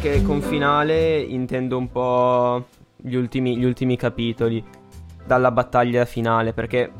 [0.00, 2.64] perché con finale intendo un po'
[2.96, 4.64] gli ultimi, gli ultimi capitoli
[5.26, 6.90] dalla battaglia finale, perché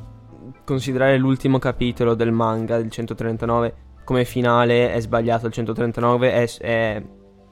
[0.66, 3.74] considerare l'ultimo capitolo del manga, del 139,
[4.04, 7.02] come finale è sbagliato, il 139 è, è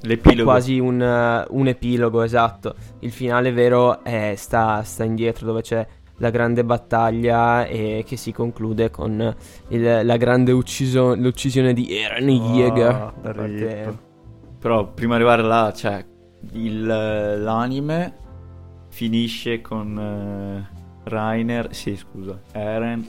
[0.03, 0.45] L'epilogo.
[0.51, 2.75] quasi un, un epilogo, esatto.
[3.01, 5.87] Il finale vero è, sta, sta indietro dove c'è
[6.19, 9.35] la grande battaglia e che si conclude con
[9.69, 12.91] il- la grande ucciso- l'uccisione di Eren Yeager.
[12.91, 14.07] Ah, da parte-.
[14.59, 16.05] Però prima di arrivare là, cioè,
[16.53, 18.17] il- l'anime
[18.89, 23.07] finisce con eh, Rainer, sì scusa, Eren,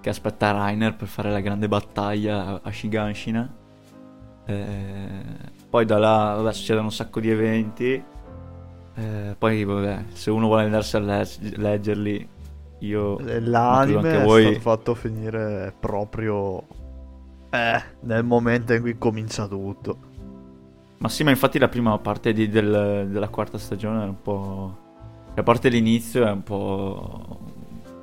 [0.00, 3.54] che aspetta Rainer per fare la grande battaglia a, Shiganshina.
[4.44, 5.24] Eh,
[5.70, 8.04] poi da là vabbè, succedono un sacco di eventi.
[8.94, 12.28] Eh, poi vabbè, se uno vuole andarsi a legg- leggerli,
[12.80, 13.18] io...
[13.20, 16.62] L'anime anche è voi- stato fatto finire proprio
[17.50, 20.10] eh, nel momento in cui comincia tutto.
[21.02, 24.76] Ma sì, ma infatti la prima parte di- del- della quarta stagione è un po'...
[25.34, 27.40] A parte l'inizio è un po'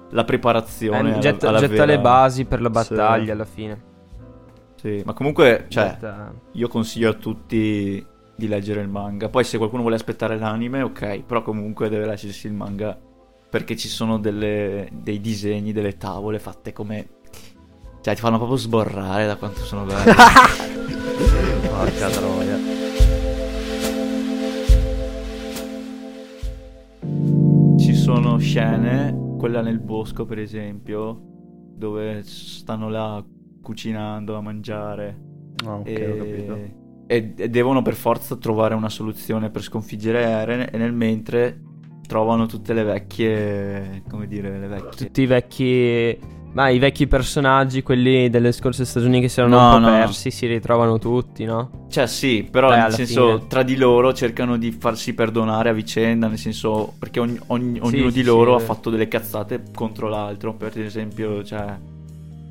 [0.09, 2.93] la preparazione Eh, alla- getta, alla getta vera- le basi per la Sì.
[2.93, 3.81] battaglia alla fine.
[4.75, 9.29] Sì, ma comunque, cioè, Getta- io consiglio a tutti di leggere il manga.
[9.29, 12.97] Poi se qualcuno vuole aspettare l'anime, ok, però comunque deve leggersi il manga
[13.49, 17.07] perché ci sono delle- dei disegni, delle tavole fatte come...
[18.01, 20.13] Cioè, ti fanno proprio sborrare da quanto sono belle.
[21.69, 22.58] Porca troia.
[28.15, 31.21] Sono scene, quella nel bosco per esempio,
[31.75, 33.23] dove stanno là
[33.61, 35.15] cucinando a mangiare
[35.63, 36.07] Ah, ok, e...
[36.09, 36.59] ho capito.
[37.05, 41.61] e- e devono per forza trovare una soluzione per sconfiggere Eren e nel mentre
[42.07, 45.05] trovano tutte le vecchie, come dire, le vecchie...
[45.05, 46.19] Tutti i vecchi.
[46.51, 49.97] Ma i vecchi personaggi, quelli delle scorse stagioni che si erano No, un po' no.
[49.97, 51.85] persi, si ritrovano tutti, no?
[51.89, 53.47] Cioè sì, però Beh, nel senso fine.
[53.47, 58.09] tra di loro cercano di farsi perdonare a vicenda, nel senso perché ogni- ogni- ognuno
[58.09, 58.63] sì, di loro sì.
[58.63, 61.77] ha fatto delle cazzate contro l'altro, per esempio, cioè,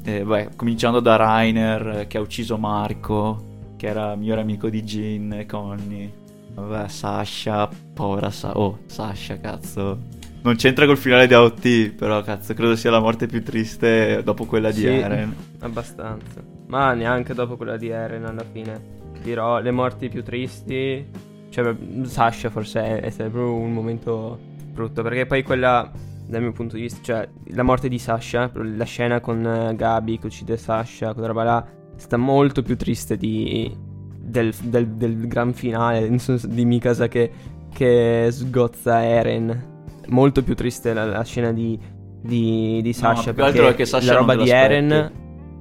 [0.04, 5.32] eh, beh, cominciando da Rainer che ha ucciso Marco, che era migliore amico di Jin
[5.32, 6.10] e Connie,
[6.54, 9.98] vabbè, Sasha, povera Sa- oh, Sasha, cazzo.
[10.40, 14.44] Non c'entra col finale di AOT, però cazzo, credo sia la morte più triste dopo
[14.46, 14.86] quella di Sì.
[14.86, 15.34] Eren.
[15.60, 16.42] Abbastanza.
[16.68, 18.96] Ma neanche dopo quella di Eren alla fine.
[19.22, 21.04] Dirò le morti più tristi.
[21.50, 24.38] Cioè, Sasha forse è, è stato proprio un momento
[24.72, 25.02] brutto.
[25.02, 25.90] Perché poi quella,
[26.26, 30.18] dal mio punto di vista, cioè la morte di Sasha, la scena con eh, Gabi
[30.18, 31.66] che uccide Sasha, quella roba là,
[31.96, 33.74] sta molto più triste di,
[34.20, 36.08] del, del- del gran finale
[36.44, 37.30] di Mikasa che,
[37.74, 39.67] che sgozza Eren.
[40.08, 41.78] Molto più triste la, la scena di,
[42.20, 43.32] di, di Sasha.
[43.32, 44.48] più che altro perché è che Sasha la roba di.
[44.50, 45.12] Eren.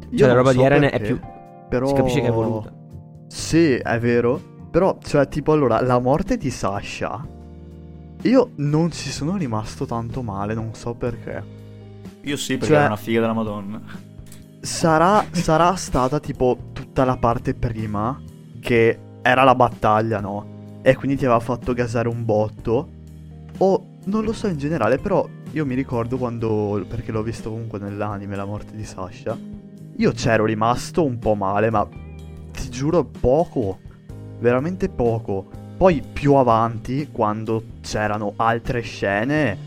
[0.09, 1.19] Io Cioè, la roba so di Eren è perché, più.
[1.69, 1.87] Però...
[1.87, 2.73] Si capisce che è voluta.
[3.27, 4.41] Sì, è vero.
[4.71, 7.25] Però, cioè, tipo, allora, la morte di Sasha.
[8.23, 11.43] Io non ci sono rimasto tanto male, non so perché.
[12.21, 13.81] Io sì, perché Cioè- era una figa della Madonna.
[14.59, 18.19] Sarà, sarà stata tipo tutta la parte prima
[18.59, 20.79] che era la battaglia, no?
[20.81, 22.89] E quindi ti aveva fatto gasare un botto.
[23.59, 26.85] O non lo so in generale, però io mi ricordo quando.
[26.87, 29.37] Perché l'ho visto comunque nell'anime la morte di Sasha.
[29.97, 31.87] Io c'ero rimasto un po' male, ma
[32.51, 33.79] ti giuro poco.
[34.39, 35.47] Veramente poco.
[35.77, 39.57] Poi più avanti, quando c'erano altre scene,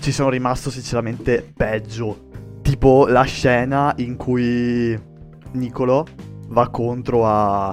[0.00, 2.28] ci sono rimasto sinceramente peggio.
[2.62, 4.98] Tipo la scena in cui
[5.52, 6.06] Nicolo
[6.48, 7.68] va contro a,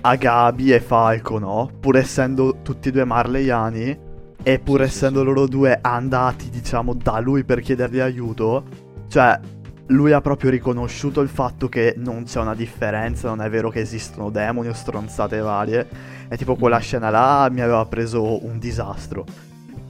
[0.00, 1.70] a Gabi e Falco, no?
[1.80, 4.05] Pur essendo tutti e due marleyani
[4.48, 8.62] e pur essendo loro due andati, diciamo, da lui per chiedergli aiuto,
[9.08, 9.40] cioè
[9.86, 13.80] lui ha proprio riconosciuto il fatto che non c'è una differenza, non è vero che
[13.80, 15.88] esistono demoni o stronzate varie.
[16.28, 19.24] E tipo quella scena là mi aveva preso un disastro.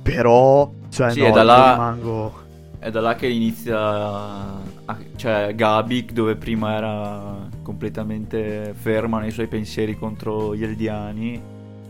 [0.03, 2.45] Però, cioè, Sì, no, e da là- rimango...
[2.79, 3.79] È da là che inizia.
[3.79, 11.43] a- cioè, Gabi, dove prima era completamente ferma nei suoi pensieri contro gli Eldiani,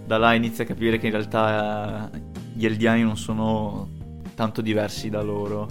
[0.07, 2.09] da là inizia a capire che in realtà
[2.57, 3.89] gli Eldiani non sono
[4.35, 5.69] tanto diversi da loro.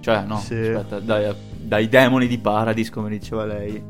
[0.00, 0.54] Cioè, no, Sì.
[0.54, 3.82] aspetta, dai, dai demoni di Paradis, come diceva lei.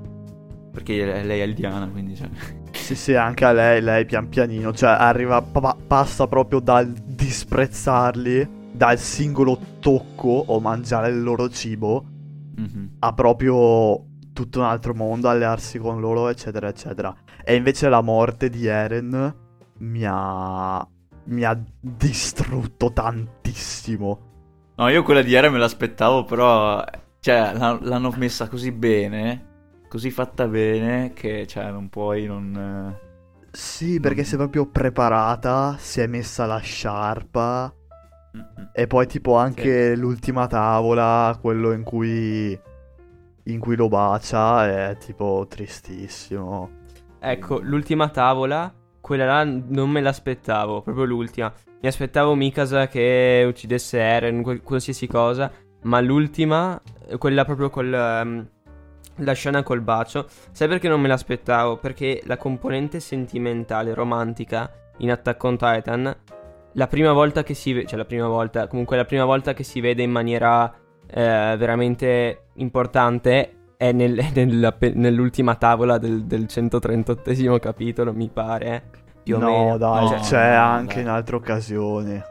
[0.72, 2.16] Perché lei è Eldiana, quindi.
[2.16, 2.28] Cioè.
[2.72, 8.48] Sì, sì, anche a lei, lei pian pianino, cioè arriva, pa- passa proprio dal disprezzarli,
[8.72, 12.04] dal singolo tocco o mangiare il loro cibo,
[12.56, 12.96] Mhm.
[13.00, 17.14] a proprio tutto un altro mondo, allearsi con loro, eccetera, eccetera.
[17.44, 19.34] E invece la morte di Eren
[19.78, 20.86] mi ha...
[21.24, 24.30] mi ha distrutto tantissimo.
[24.76, 26.84] No, io quella di Eren me l'aspettavo, però.
[27.20, 29.50] Cioè, l'ha- l'hanno messa così bene.
[29.88, 32.96] Così fatta bene che, cioè, non puoi non.
[33.50, 37.72] Sì, perché si è proprio preparata, si è messa la sciarpa.
[38.34, 38.70] Mm-mm.
[38.72, 42.58] E poi tipo anche l'ultima tavola, quello in cui
[43.46, 46.70] in cui lo bacia è tipo tristissimo.
[47.18, 48.72] Ecco, l'ultima tavola,
[49.02, 51.52] quella là non me l'aspettavo, proprio l'ultima.
[51.82, 55.50] Mi aspettavo Mikasa che uccidesse Eren, qualsiasi cosa,
[55.82, 56.80] ma l'ultima,
[57.18, 57.92] quella proprio col...
[57.92, 58.48] ehm,
[59.16, 61.76] la scena col bacio, sai perché non me l'aspettavo?
[61.76, 66.16] Perché la componente sentimentale, romantica in Attack on Titan,
[66.74, 69.64] la prima volta che si vede, cioè la prima volta, comunque la prima volta che
[69.64, 70.72] si vede in maniera
[71.06, 78.82] eh, veramente importante è nel- nella nell'ultima tavola del, del 138 capitolo, mi pare.
[79.24, 79.76] Più o no, meno.
[79.78, 81.02] dai, No, c'è no, anche dai.
[81.02, 82.22] in altre occasioni.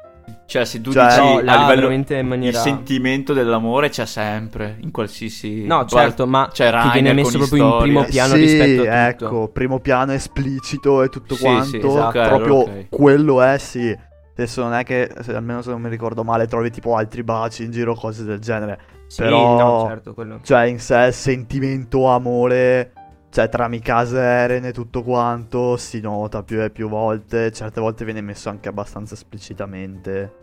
[0.45, 3.89] Cioè, se tu Cioè, dici no, a là livello veramente in maniera- il sentimento dell'amore
[3.89, 7.83] c'è sempre in qualsiasi No, certo, ma che Rainer viene messo proprio in storie.
[7.92, 9.25] primo Eh, piano sì, rispetto a tutto.
[9.25, 11.65] ecco, primo piano esplicito e tutto Sì, quanto.
[11.65, 12.86] sì, esatto, proprio allora ok.
[12.89, 13.97] quello è, sì.
[14.33, 17.63] Adesso non è che, se- almeno se non mi ricordo male, trovi tipo altri baci
[17.63, 18.80] in giro, cose del genere.
[19.11, 20.39] Sì, Però- no, certo, quello.
[20.41, 22.93] Cioè, in sé, sentimento, amore,
[23.29, 27.51] cioè tra Mikasa e Eren e tutto quanto, si nota più e più volte.
[27.51, 30.35] Certe volte viene messo anche abbastanza esplicitamente.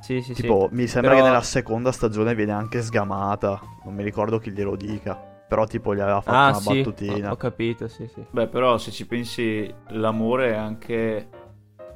[0.00, 3.60] Sì, sì, Tipo, mi sembra Però- che nella seconda stagione viene anche sgamata.
[3.84, 5.14] Non mi ricordo chi glielo dica.
[5.46, 6.24] Però, tipo, gli aveva sì.
[6.24, 7.28] fatto Ah, una sì, battutina.
[7.28, 8.24] ho, ho capito, sì, sì.
[8.30, 11.28] Beh, però se ci pensi l'amore è anche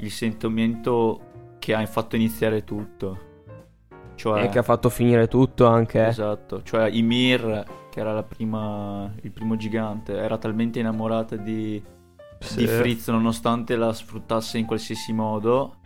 [0.00, 1.20] il sentimento
[1.58, 3.20] che ha fatto iniziare tutto.
[4.18, 6.04] Cioè E che ha fatto finire tutto anche.
[6.08, 11.80] Esatto, cioè Ymir, che era la prima, il primo gigante, era talmente innamorata di,
[12.40, 12.56] Sì.
[12.56, 15.76] di Fritz nonostante la sfruttasse in qualsiasi modo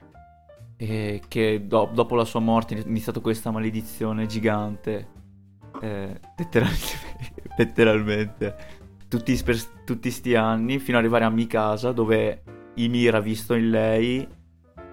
[0.79, 5.09] e che do- dopo la sua morte è iniziata questa maledizione gigante,
[5.83, 6.97] eh, letteralmente,
[7.59, 8.57] letteralmente,
[9.09, 12.43] tutti, per tutti sti anni fino ad arrivare a Mikasa dove
[12.77, 14.27] Ymir ha visto in lei,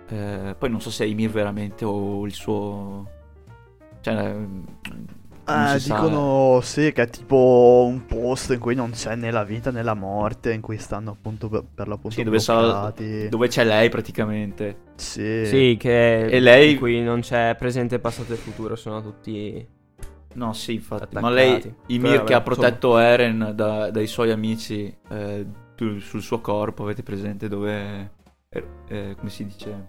[0.10, 3.18] eh, poi non so se è Ymir veramente o il suo...
[4.02, 4.36] Cioè,
[5.52, 9.32] Eh, si sa, dicono sì che è tipo un posto in cui non c'è né
[9.32, 13.30] la vita né la morte, in cui stanno appunto per, per l'appunto Sì, dove, bloccati.
[13.30, 14.78] dove c'è lei praticamente.
[14.96, 15.46] Sì.
[15.46, 19.68] Sì, che E lei- in cui non c'è presente, passato e futuro, sono tutti
[20.36, 21.04] No, sì, infatti.
[21.04, 21.24] Attaccati.
[21.24, 26.22] Ma lei, Ymir Però, che ha protetto Eren da- dai suoi amici eh, sul- sul
[26.22, 28.12] suo corpo, avete presente dove,
[28.50, 29.88] eh, eh, come si dice,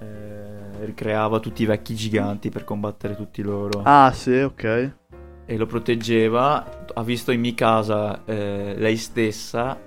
[0.00, 3.82] Eh, ricreava tutti i vecchi giganti per combattere tutti loro.
[3.84, 4.96] Ah, sì, ok.
[5.44, 9.80] E lo proteggeva, ha visto in Mikasa eh, lei stessa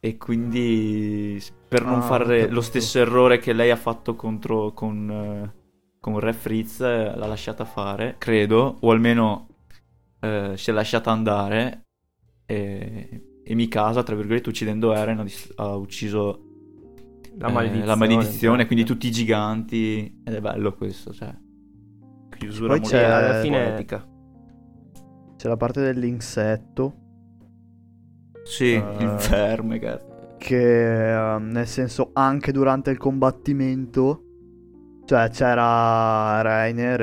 [0.00, 5.10] e quindi per non Ah, fare lo stesso errore che lei ha fatto contro con,
[5.10, 5.52] eh,
[6.00, 9.48] con Re Fritz l'ha lasciata fare, credo, o almeno
[10.20, 11.84] eh, si è lasciata andare
[12.46, 15.26] e, e Mikasa, tra virgolette, uccidendo Eren ha,
[15.62, 16.49] ha ucciso
[17.40, 17.86] la eh, maledizione.
[17.86, 18.98] la maledizione, quindi esatto.
[18.98, 21.34] tutti i giganti ed è bello questo, cioè
[22.36, 24.06] chiusura Poi c'è- alla fine- poetica.
[25.36, 26.94] C'è la parte dell'insetto.
[28.44, 30.34] Sì, Eh, il verme, cazzo.
[30.38, 34.24] Che eh, nel senso anche durante il combattimento.
[35.06, 37.00] Cioè c'era Rainer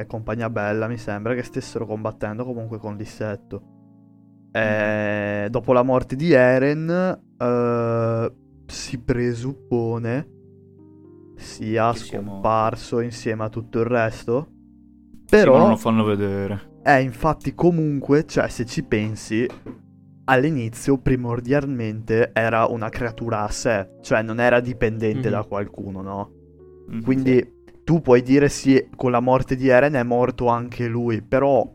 [0.00, 3.62] e compagnia bella, mi sembra, che stessero combattendo comunque con l'insetto.
[4.52, 6.88] E dopo la morte di Eren,
[7.38, 8.32] eh,
[8.70, 10.28] si presuppone
[11.36, 14.48] sia Che scomparso insieme a tutto il resto.
[15.24, 16.68] Sì, Però non lo fanno vedere.
[16.82, 19.46] Eh, infatti comunque, cioè se ci pensi,
[20.24, 25.34] all'inizio primordialmente era una creatura a sé, cioè non era dipendente Mhm.
[25.34, 26.30] da qualcuno, no?
[26.88, 27.02] Mhm.
[27.02, 31.68] Quindi tu puoi dire sì, con la morte di Eren è morto anche lui, però,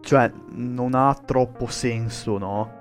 [0.00, 2.75] cioè, non ha troppo senso, no?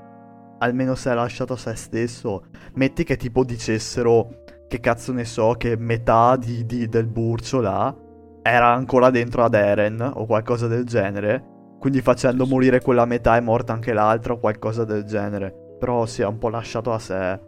[0.66, 2.46] Almeno se è lasciato a se stesso.
[2.74, 7.96] Metti che tipo dicessero, che cazzo ne so, che metà di- di- del burcio là
[8.42, 11.44] era ancora dentro ad Eren o qualcosa del genere.
[11.80, 15.54] Quindi facendo morire quella metà è morta anche l'altra o qualcosa del genere.
[15.80, 17.40] Però si è un po' lasciato a sé.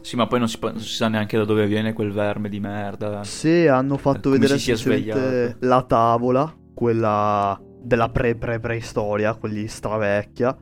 [0.00, 2.58] Sì, ma poi non si, non si sa neanche da dove viene quel verme di
[2.58, 3.22] merda.
[3.22, 10.56] Sì, hanno fatto Come vedere si la tavola, quella della pre pre preistoria, quelli stravecchia,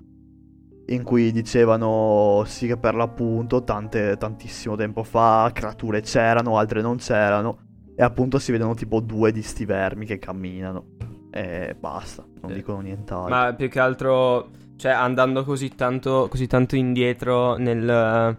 [0.90, 6.96] in cui dicevano sì che per l'appunto tante, tantissimo tempo fa creature c'erano, altre non
[6.96, 7.58] c'erano,
[7.96, 10.84] e appunto si vedono tipo due di sti vermi che camminano.
[11.30, 12.56] E basta, non Sì.
[12.56, 13.28] dicono nient'altro.
[13.34, 18.36] Ma più che altro, cioè, andando così tanto, così tanto indietro nel,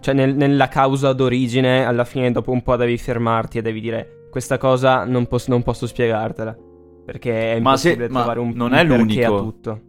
[0.00, 4.28] cioè nel- nella causa d'origine, alla fine dopo un po' devi fermarti e devi dire
[4.30, 6.56] questa cosa non, pos- non posso spiegartela.
[7.04, 9.34] Perché è Ma se- impossibile ma trovare un, non un è perché l'unico.
[9.36, 9.80] a tutto.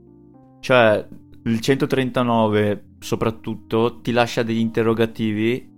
[0.60, 1.08] Cioè,
[1.46, 5.74] il 139 soprattutto ti lascia degli interrogativi,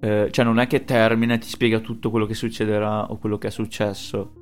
[0.00, 3.38] eh, cioè non è che termina e ti spiega tutto quello che succederà o quello
[3.38, 4.32] che è successo.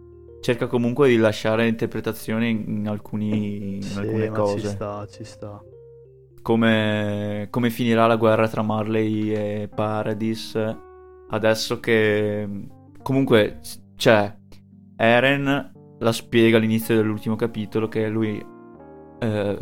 [0.41, 4.61] Cerca comunque di lasciare interpretazioni in, alcuni, in Sì, alcune cose.
[4.61, 5.61] ci sta, ci sta.
[6.43, 10.57] come, come finirà la guerra tra Marley e Paradis
[11.31, 12.49] adesso che
[13.03, 13.59] comunque
[13.97, 14.33] c'è
[14.97, 18.41] Eren la spiega all'inizio dell'ultimo capitolo che lui
[19.19, 19.59] eh,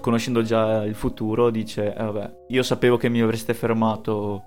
[0.00, 4.44] conoscendo già il futuro dice eh, vabbè io sapevo che mi avreste fermato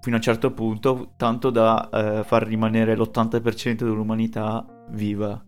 [0.00, 5.42] fino a un certo punto tanto da eh, far rimanere l'80% dell'umanità viva.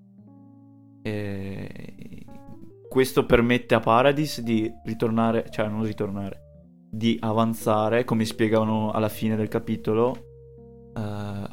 [1.03, 2.27] E
[2.89, 6.41] questo permette a Paradis di ritornare, cioè non ritornare,
[6.91, 10.15] di avanzare, come spiegano alla fine del capitolo,
[10.95, 11.01] eh,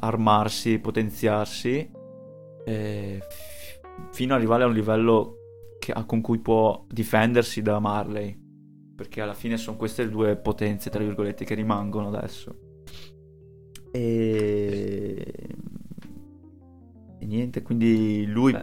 [0.00, 1.90] armarsi, potenziarsi,
[2.64, 3.80] f-
[4.10, 5.39] fino ad arrivare a un livello
[5.80, 8.38] che- con cui può difendersi da Marley.
[8.94, 12.54] Perché alla fine sono queste le due potenze, tra virgolette, che rimangono adesso.
[13.90, 15.34] E...
[17.18, 18.54] e niente, quindi lui,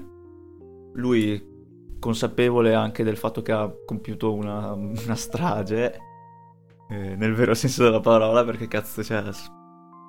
[0.94, 1.56] lui
[2.00, 6.00] consapevole anche del fatto che ha compiuto una, una strage,
[6.90, 9.24] eh, nel vero senso della parola, perché cazzo, cioè,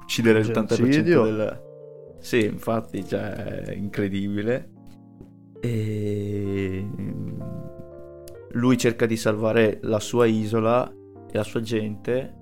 [0.03, 1.23] uccidere il 80% Genocidio.
[1.25, 1.67] del...
[2.21, 4.73] Sì, infatti, cioè, è incredibile.
[5.61, 6.89] E...
[8.53, 10.91] Lui cerca di salvare la sua isola
[11.31, 12.35] e la sua gente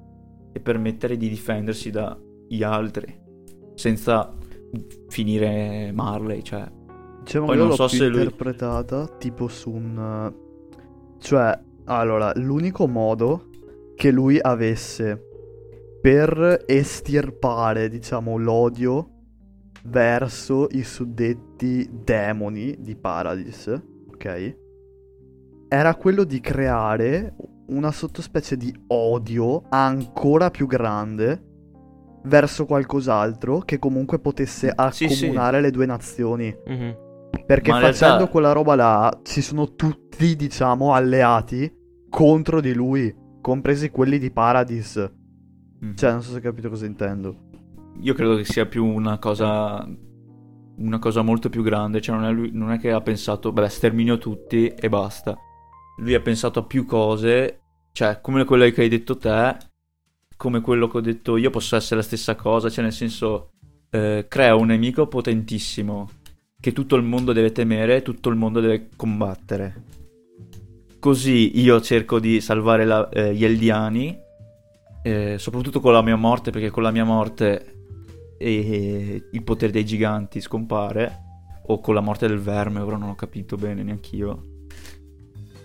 [0.52, 3.14] e permettere di difendersi dagli altri,
[3.74, 4.34] senza
[5.08, 6.70] finire Marley, cioè...
[7.22, 10.32] Diciamo Poi non so se lui- interpretata tipo su un...
[11.18, 13.48] Cioè, allora, l'unico modo
[13.96, 15.20] che lui avesse
[16.00, 19.10] per estirpare, diciamo, l'odio
[19.88, 23.66] verso i suddetti demoni di Paradis,
[24.12, 24.56] ok?
[25.68, 27.34] Era quello di creare
[27.68, 31.42] una sottospecie di odio ancora più grande
[32.24, 35.24] verso qualcos'altro che comunque potesse Sì, sì.
[35.26, 36.54] accomunare le due nazioni.
[36.66, 36.96] Mhm.
[37.46, 41.72] Perché Ma facendo realtà- quella roba là si sono tutti, diciamo, alleati
[42.08, 45.12] contro di lui, compresi quelli di Paradis.
[45.84, 45.94] Mm.
[45.94, 47.45] Cioè, non so se hai capito cosa intendo.
[48.00, 49.86] Io credo che sia più una cosa.
[50.78, 52.00] Una cosa molto più grande.
[52.00, 55.36] Cioè, non è, lui- non è che ha pensato, beh, sterminio tutti e basta.
[55.98, 57.60] Lui ha pensato a più cose.
[57.92, 59.56] Cioè, come quelle che hai detto te,
[60.36, 62.68] come quello che ho detto io, posso essere la stessa cosa.
[62.68, 63.50] Cioè, nel senso,
[63.90, 66.10] eh, crea un nemico potentissimo
[66.60, 69.84] che tutto il mondo deve temere, tutto il mondo deve combattere.
[70.98, 74.18] Così io cerco di salvare la- eh, gli Eldiani,
[75.02, 77.75] eh, soprattutto con la mia morte, perché con la mia morte
[78.38, 81.24] eh, il potere dei giganti scompare,
[81.68, 84.54] o con la morte del verme, ora non ho capito bene neanch'io.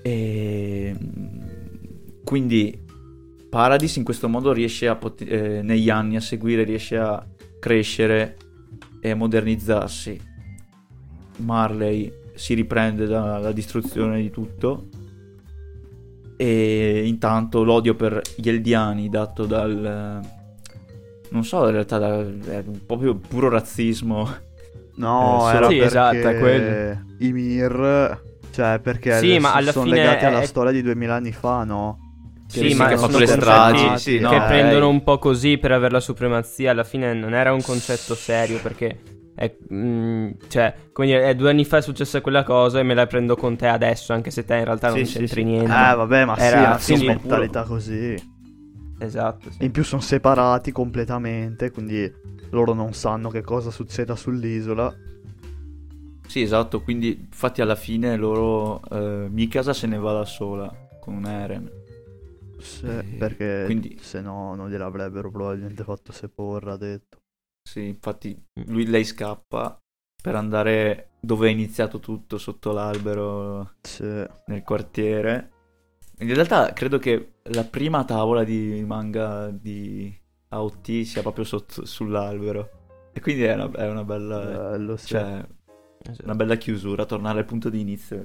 [0.01, 1.39] E mm,
[2.23, 2.85] quindi
[3.49, 7.25] Paradis in questo modo riesce a pot- eh, negli anni a seguire, riesce a
[7.59, 8.37] crescere
[9.01, 10.29] e a modernizzarsi.
[11.37, 14.87] Marley si riprende dalla distruzione di tutto
[16.37, 20.40] e intanto l'odio per gli Eldiani dato dal
[21.31, 24.29] non so in realtà è proprio puro razzismo
[24.95, 26.99] No, Eh, era sì, perché esatto, è quello.
[27.19, 28.21] i Mir...
[28.51, 31.63] Cioè, perché Sì, ma alla sono fine legati alla è- storia di 2000 anni fa,
[31.63, 31.97] no?
[32.47, 34.41] Sì, sì, ma che sono le stragi, sì, che no, che eh.
[34.41, 36.71] prendono un po' così per avere la supremazia.
[36.71, 38.99] Alla fine non era un concetto serio perché.
[39.33, 42.93] È, mm, cioè, come dire, è due anni fa è successa quella cosa e me
[42.93, 45.47] la prendo con te adesso, anche se te in realtà non Sì, sì, c'entri sì.
[45.47, 45.71] niente.
[45.71, 48.30] Eh, vabbè, ma sì, Era sono quindi- mentalità così.
[49.03, 49.63] Esatto, sì.
[49.65, 52.11] In più sono separati completamente, quindi
[52.51, 54.93] loro non sanno che cosa succeda sull'isola.
[56.27, 61.25] sì esatto quindi infatti alla fine loro eh, Mikasa se ne va da sola con
[61.25, 61.69] Eren
[62.57, 67.17] Se- Eh, perché quindi- se no non gliel'avrebbero probabilmente fatto seporre, ha detto.
[67.67, 69.77] sì infatti lui lei scappa
[70.21, 74.03] per andare dove è iniziato tutto sotto l'albero Sì.
[74.03, 75.50] nel quartiere.
[76.21, 80.15] In realtà credo che la prima tavola di manga di
[80.49, 82.69] AOT sia proprio sotto, sull'albero.
[83.11, 84.39] E quindi è una, è una bella.
[84.39, 85.07] Bello, sì.
[85.07, 85.43] Cioè,
[86.03, 86.23] Esatto.
[86.25, 88.23] una bella chiusura, tornare al punto di inizio.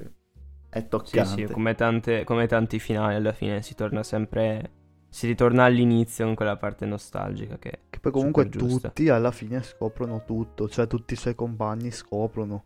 [0.69, 1.47] È Sì, toccante.
[1.47, 4.73] sì, come, tante- come tanti finali alla fine si torna sempre.
[5.09, 7.81] Si ritorna all'inizio con quella parte nostalgica che.
[7.89, 12.65] Che poi comunque tutti alla fine scoprono tutto, cioè tutti i suoi compagni scoprono.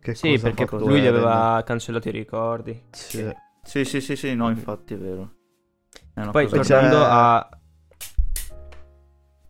[0.00, 2.82] Che Sì, perché lui gli aveva cancellato i ricordi.
[2.90, 3.30] Sì.
[3.62, 5.32] Sì, sì, sì, sì, no, infatti è vero.
[6.14, 7.48] È una Poi cosa- tornando c'è- a.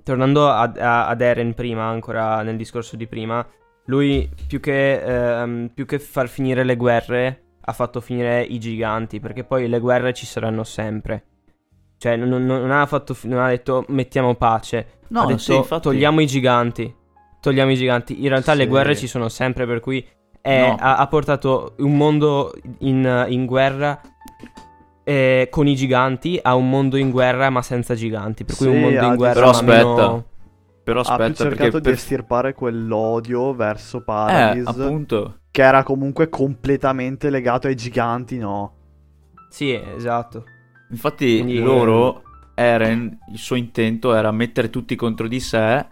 [0.03, 3.47] Tornando a- a- ad Eren prima, ancora nel discorso di prima,
[3.87, 5.01] lui più che,
[5.41, 9.79] ehm, più che far finire le guerre, ha fatto finire i giganti, perché poi le
[9.79, 11.25] guerre ci saranno sempre.
[11.99, 15.55] Cioè, non, non- non ha, fatto, non ha detto mettiamo pace, No, ha detto sì,
[15.55, 16.95] infatti- togliamo i giganti.
[17.41, 18.23] Togliamo i giganti.
[18.23, 18.69] In realtà le Sì.
[18.69, 20.05] guerre ci sono sempre, per cui
[20.41, 20.77] è- No.
[20.79, 24.01] ha, ha portato un mondo in, in guerra
[25.05, 28.45] eh, con i giganti a un mondo in guerra ma senza giganti.
[28.45, 30.25] Per cui Sì, un mondo ha in guerra Però aspetta, meno-
[30.83, 31.93] Però ha più aspetta, cercato perché di per...
[31.93, 35.39] estirpare quell'odio verso Eh, Paradis, appunto.
[35.51, 38.75] che era comunque completamente legato ai giganti, no?
[39.51, 40.45] Sì, esatto.
[40.91, 42.23] Infatti Quindi- loro,
[42.55, 45.87] Eren, il suo intento era mettere tutti contro di sé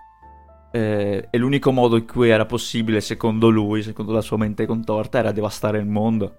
[0.71, 5.19] eh, e l'unico modo in cui era possibile, secondo lui, secondo la sua mente contorta,
[5.19, 6.35] era devastare il mondo.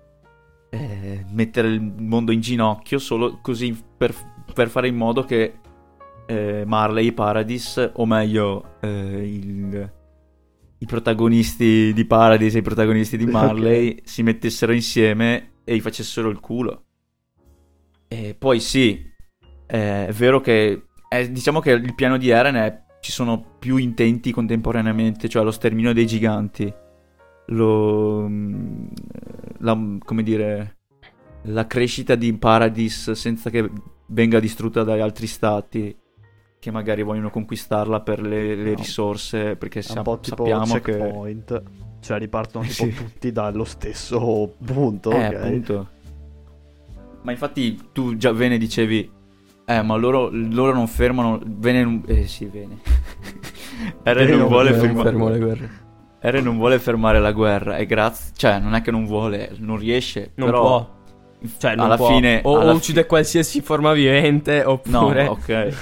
[0.72, 4.14] Eh, mettere il mondo in ginocchio solo così per,
[4.54, 5.56] per fare in modo che
[6.28, 8.88] eh, Marley e Paradis, o meglio, eh,
[9.28, 9.94] il-
[10.82, 13.26] i protagonisti di Paradis e i protagonisti di.
[13.28, 16.84] Marley si mettessero insieme e gli facessero il culo.
[18.08, 19.04] E poi sì,
[19.68, 23.78] eh, è vero che è- diciamo che il piano di Eren è ci sono più
[23.78, 26.72] intenti contemporaneamente, cioè lo sterminio dei giganti,
[27.48, 28.86] lo mm,
[29.60, 30.76] la, come dire
[31.44, 33.70] la crescita di Paradis senza che
[34.08, 35.96] venga distrutta dagli altri stati
[36.60, 38.76] che magari vogliono conquistarla per le, le No.
[38.76, 41.64] risorse perché È un po' tipo sappiamo che checkpoint.
[42.02, 42.94] Cioè ripartono tipo Sì.
[42.94, 45.34] tutti dallo stesso punto, Eh, ok?
[45.36, 45.90] appunto.
[47.22, 49.10] Ma infatti tu già ve ne dicevi,
[49.78, 52.04] eh, ma loro, loro non fermano, non...
[52.08, 52.50] Eh sì.
[52.52, 52.80] Eren
[54.04, 55.10] Vene non non vuole ferma- fermare...
[55.10, 55.70] fermo le guerre.
[56.22, 58.34] Eren non vuole fermare la guerra e grazie...
[58.36, 60.62] Cioè, non è che non vuole, non riesce, Non però...
[60.62, 60.98] può.
[61.58, 62.08] Cioè, non alla può.
[62.08, 62.42] fine...
[62.44, 65.28] O, alla o uccide qualsiasi forma vivente, No, oppure...
[65.28, 65.74] ok.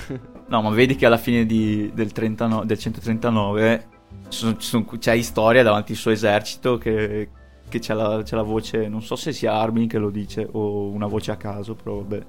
[0.49, 3.87] No, ma vedi che alla fine di- del, 39 del 139
[4.29, 7.29] ci sono- ci sono- c'è Historia davanti al suo esercito che,
[7.67, 10.89] che c'è, la, c'è la voce, non so se sia Armin che lo dice o
[10.89, 12.25] una voce a caso, però vabbè.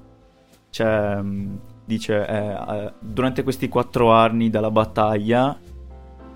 [0.70, 5.58] C'è, mm, dice, eh, eh, durante questi quattro anni dalla battaglia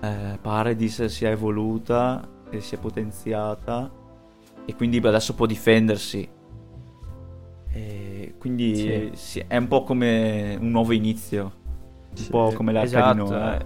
[0.01, 3.89] eh, Paradis si è evoluta e si è potenziata
[4.65, 6.27] e quindi adesso può difendersi.
[7.75, 9.43] E quindi Sì.
[9.47, 11.43] è un po' come un nuovo inizio,
[12.09, 12.29] un Sì.
[12.29, 13.57] po' come l'arca Esatto, di Noè.
[13.57, 13.65] è-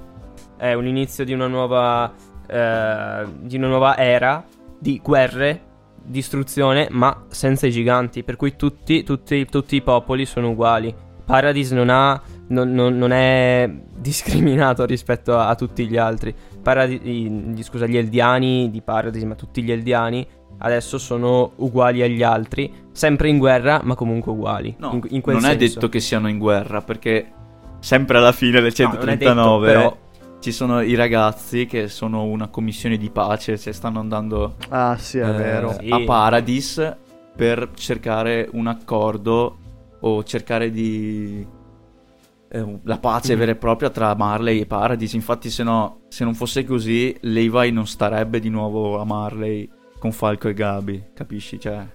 [0.57, 2.11] È un inizio di una nuova
[2.49, 4.43] eh, di una nuova era
[4.79, 5.61] di guerre,
[6.07, 10.93] distruzione, ma senza i giganti, per cui tutti, tutti, tutti i popoli sono uguali.
[11.25, 16.33] Paradis non ha non, non- non è discriminato rispetto a, a tutti gli altri.
[16.61, 20.25] Paradi- i- scusa, gli Eldiani di Paradis, ma tutti gli Eldiani
[20.59, 24.75] adesso sono uguali agli altri, sempre in guerra, ma comunque uguali.
[24.79, 25.57] No, in, in non è senso.
[25.57, 27.31] detto che siano in guerra perché
[27.79, 29.97] sempre alla fine del No, non è detto, 139 però-
[30.47, 35.17] ci sono i ragazzi che sono una commissione di pace, cioè stanno andando Ah, sì,
[35.17, 35.73] è eh, vero.
[35.77, 35.89] Sì.
[35.89, 36.95] a Paradis
[37.35, 39.57] per cercare un accordo
[39.99, 41.45] o cercare di
[42.49, 43.39] eh, la pace Mm.
[43.39, 45.11] vera e propria tra Marley e Paradis.
[45.15, 50.13] Infatti, se no, se non fosse così, Levi non starebbe di nuovo a Marley con
[50.13, 51.59] Falco e Gabi, capisci?
[51.59, 51.85] Cioè,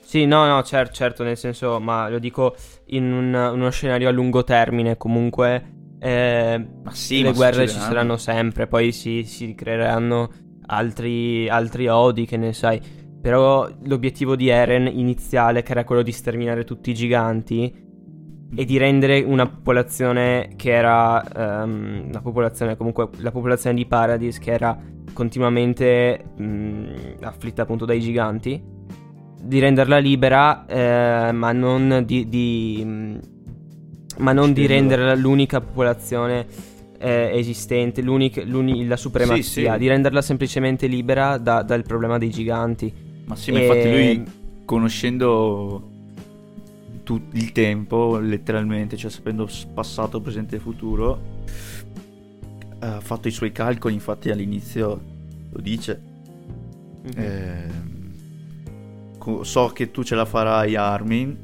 [0.00, 2.54] Sì, no, no, certo, certo, nel senso, ma lo dico
[2.90, 7.78] in un- uno scenario a lungo termine, comunque eh, ma sì, le ma guerre ci
[7.78, 10.30] saranno sempre, poi si, si creeranno
[10.66, 12.80] altri, altri odi, che ne sai.
[13.20, 17.86] Però l'obiettivo di Eren iniziale, che era quello di sterminare tutti i giganti,
[18.54, 24.38] e di rendere una popolazione che era ehm, una popolazione comunque la popolazione di Paradis
[24.38, 24.74] che era
[25.12, 28.62] continuamente mh, afflitta appunto dai giganti
[29.42, 33.18] di renderla libera eh, ma non di, di, mh,
[34.18, 36.46] ma non di renderla l'unica popolazione
[37.00, 39.78] eh, esistente l'unica- l'uni- la supremazia Sì, sì.
[39.78, 42.92] di renderla semplicemente libera da- dal problema dei giganti
[43.26, 44.24] Ma sì, ma E- infatti lui,
[44.64, 45.90] conoscendo
[47.04, 51.20] tutto il tempo, letteralmente, cioè sapendo passato, presente e futuro,
[52.80, 55.00] ha fatto i suoi calcoli, infatti all'inizio
[55.50, 56.00] lo dice.
[57.02, 57.12] Mhm.
[57.16, 58.12] Ehm,
[59.18, 61.36] co- so che tu ce la farai, Armin,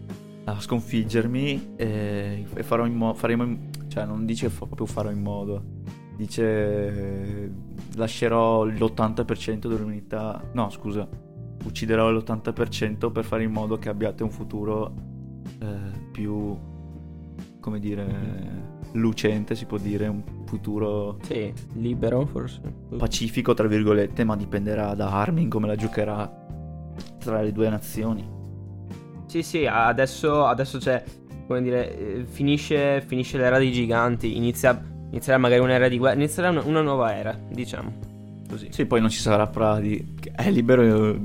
[0.44, 3.14] a sconfiggermi eh, e farò in modo...
[3.14, 5.62] Faremo in- cioè, non dice proprio farò in modo.
[6.16, 7.50] Dice eh,
[7.96, 10.42] lascerò l'80% dell'umanità...
[10.52, 11.08] No, scusa.
[11.64, 14.94] Ucciderò l'80% per fare in modo che abbiate un futuro
[15.60, 16.56] eh, più...
[17.60, 18.72] Come dire...
[18.92, 20.06] Lucente, si può dire.
[20.06, 22.60] Un futuro sì libero forse
[22.96, 26.30] pacifico, tra virgolette, ma dipenderà da Armin come la giocherà
[27.18, 28.33] tra le due nazioni.
[29.34, 31.02] Sì, sì, adesso, adesso c'è,
[31.48, 36.62] come dire, finisce, finisce l'era dei giganti, inizia, inizierà magari un'era di guerra, inizierà una,
[36.62, 37.92] una nuova era, diciamo,
[38.48, 38.68] così.
[38.70, 40.14] Sì, poi non ci sarà Pradi.
[40.36, 40.82] È libero.
[40.82, 41.20] eh,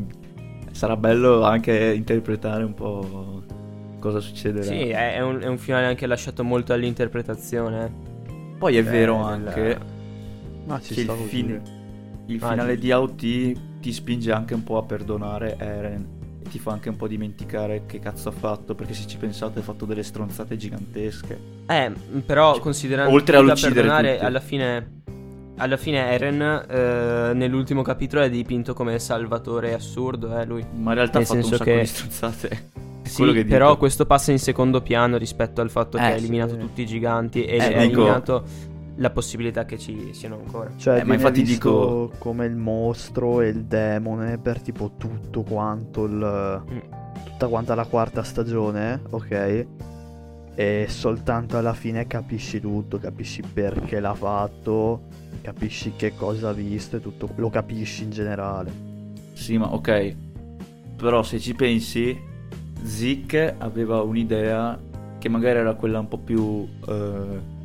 [0.72, 3.44] sarà bello anche interpretare un po'
[4.00, 4.66] cosa succederà.
[4.66, 7.94] Sì, è, è un, è un finale anche lasciato molto all'interpretazione.
[8.58, 9.78] Poi è Cioè, vero anche
[10.66, 11.62] Ma ci che il, fine-
[12.26, 16.18] il finale di AOT ti spinge anche un po' a perdonare Eren
[16.50, 19.62] ti fa anche un po' dimenticare che cazzo ha fatto, perché se ci pensate ha
[19.62, 21.40] fatto delle stronzate gigantesche.
[21.68, 21.92] Eh,
[22.26, 24.26] però Cioè, considerando oltre a uccidere perdonare, tutti.
[24.26, 24.92] alla fine
[25.62, 30.66] alla fine Eren eh, nell'ultimo capitolo è dipinto come salvatore assurdo, eh, lui.
[30.76, 32.70] Ma in realtà Nel ha fatto un sacco che- di stronzate.
[33.10, 36.54] Sì, che però questo passa in secondo piano rispetto al fatto che Eh, ha eliminato
[36.54, 36.60] sì.
[36.60, 38.44] tutti i giganti e Eh, ha eliminato
[39.00, 40.70] la possibilità che ci siano ancora.
[40.76, 45.42] Cioè, Eh, ma infatti visto dico- come il mostro e il demone per tipo tutto
[45.44, 46.64] quanto il...
[46.72, 46.78] Mm.
[47.32, 49.66] tutta quanta la quarta stagione, ok?
[50.56, 55.04] E soltanto alla fine capisci tutto, capisci perché l'ha fatto,
[55.42, 58.72] capisci che cosa ha visto e tutto, lo capisci in generale.
[59.32, 60.16] Sì, ma ok.
[60.98, 62.18] Però se ci pensi,
[62.84, 64.78] Zick aveva un'idea
[65.18, 67.58] che magari era quella un po' più eh,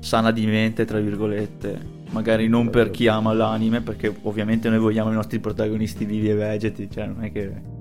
[0.00, 1.98] sana di mente, tra virgolette.
[2.10, 6.34] Magari non per chi ama l'anime, perché ovviamente noi vogliamo i nostri protagonisti vivi e
[6.34, 7.78] vegeti, cioè non è che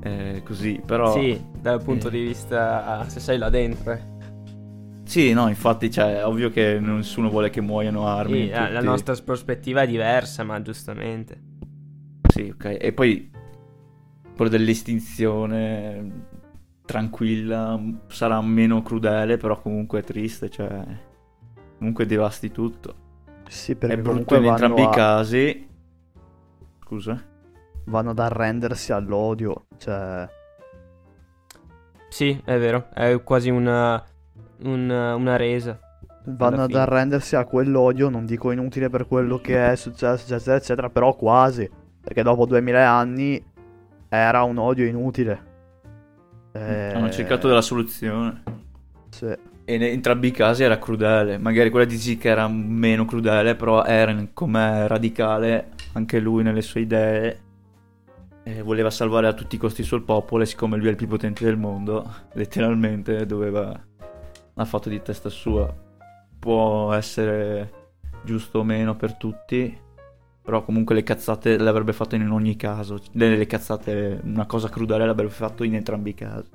[0.00, 1.12] è così, però...
[1.12, 2.10] Sì, dal punto eh.
[2.10, 3.92] di vista se sei là dentro.
[3.92, 4.10] eh.
[5.04, 8.46] Sì, no, infatti, cioè, è ovvio che nessuno vuole che muoiano armi.
[8.46, 11.40] Sì, la, nostra prospettiva è diversa, ma giustamente.
[12.32, 12.78] Sì, ok.
[12.80, 13.30] E poi
[14.34, 16.30] quello dell'estinzione
[16.84, 20.82] tranquilla sarà meno crudele, però comunque triste, cioè
[21.82, 22.94] comunque devasti tutto.
[23.48, 25.68] Sì, È perché brutto comunque in entrambi i a- casi.
[26.84, 27.20] Scusa.
[27.86, 30.28] vanno ad arrendersi all'odio, cioè...
[32.08, 34.00] Sì, è vero, è quasi una,
[34.62, 35.78] una, una resa.
[36.26, 40.90] Vanno ad arrendersi a quell'odio, non dico inutile per quello che è successo, eccetera, eccetera,
[40.90, 41.68] però quasi.
[42.00, 43.44] Perché dopo 2000 anni
[44.08, 45.50] era un odio inutile.
[46.52, 48.42] Eh, Hanno cercato della soluzione.
[49.10, 49.34] sì.
[49.64, 51.38] E in entrambi i casi era crudele.
[51.38, 56.80] Magari quella di Zeke era meno crudele, però Eren, com'è radicale, anche lui nelle sue
[56.80, 57.40] idee,
[58.42, 60.96] eh, voleva salvare a tutti i costi il suo popolo e siccome lui è il
[60.96, 63.80] più potente del mondo, letteralmente doveva...
[64.54, 65.72] ha fatto di testa sua.
[66.38, 67.80] Può essere
[68.24, 69.78] giusto o meno per tutti,
[70.42, 73.00] però comunque le cazzate le avrebbe fatte in ogni caso.
[73.12, 76.50] Le, le cazzate, una cosa crudele l'avrebbe fatto in entrambi i casi.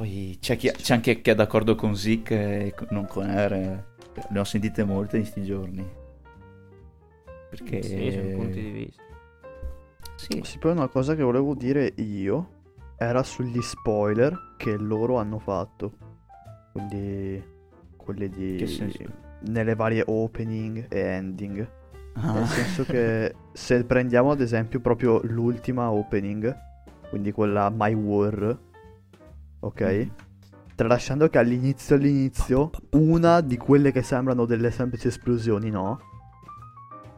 [0.00, 3.84] Poi c'è, chi- c'è anche chi è d'accordo con Zick e non con Eren.
[4.30, 5.86] Ne ho sentite molte in questi giorni.
[7.50, 7.82] Perché...
[7.82, 9.02] Sì, sono punti di vista.
[10.16, 10.40] Sì.
[10.42, 12.62] Sì, poi una cosa che volevo dire io
[12.96, 15.92] era sugli spoiler che loro hanno fatto.
[16.72, 17.44] Quindi
[17.94, 18.56] quelli di...
[18.56, 19.02] Che senso?
[19.48, 21.70] Nelle varie opening e ending.
[22.14, 22.32] Ah.
[22.32, 26.56] Nel senso che se prendiamo ad esempio proprio l'ultima opening,
[27.10, 28.68] quindi quella My War,
[29.60, 30.08] ok?
[30.74, 36.00] Tralasciando che all'inizio all'inizio una di quelle che sembrano delle semplici esplosioni, no?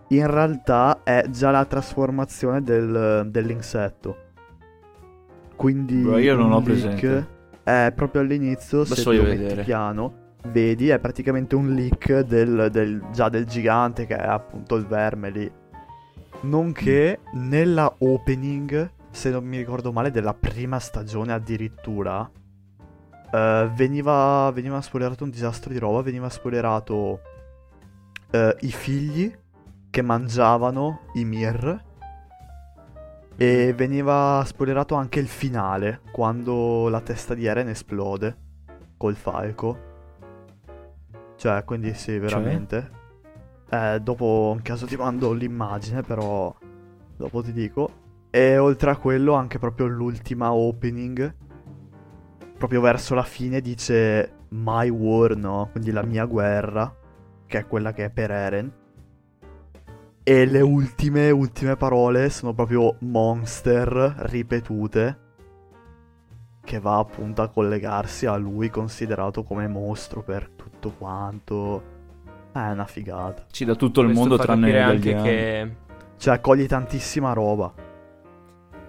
[0.08, 4.16] In realtà è già la trasformazione del- dell'insetto.
[5.56, 7.26] Quindi Bro, io non un ho leak presente.
[7.62, 10.12] È proprio all'inizio, se Adesso tu voglio metti piano,
[10.48, 15.30] vedi, è praticamente un leak del, del- già del gigante che è appunto il verme
[15.30, 15.50] lì.
[16.42, 22.28] Nonché nella opening, se non mi ricordo male, della prima stagione addirittura,
[23.30, 27.20] eh, veniva, veniva spoilerato un disastro di roba, veniva spoilerato
[28.30, 29.32] eh, i figli
[29.90, 31.84] che mangiavano i Mir
[33.36, 38.36] e veniva spoilerato anche il finale, quando la testa di Eren esplode
[38.96, 39.90] col falco.
[41.36, 43.00] Cioè, quindi sì, veramente.
[43.68, 46.54] Eh, dopo in caso ti mando l'immagine, però
[47.16, 48.01] dopo ti dico.
[48.34, 51.36] E oltre a quello anche proprio l'ultima opening,
[52.56, 55.68] proprio verso la fine dice My War, no?
[55.70, 56.96] Quindi la mia guerra,
[57.46, 58.72] che è quella che è per Eren.
[60.22, 65.18] E le ultime, ultime parole sono proprio monster ripetute.
[66.64, 71.82] Che va appunto a collegarsi a lui considerato come mostro per tutto quanto.
[72.50, 73.44] È una figata.
[73.50, 75.76] Sì, da tutto il Questo mondo tranne anche che...
[76.16, 77.90] Cioè, cogli tantissima roba.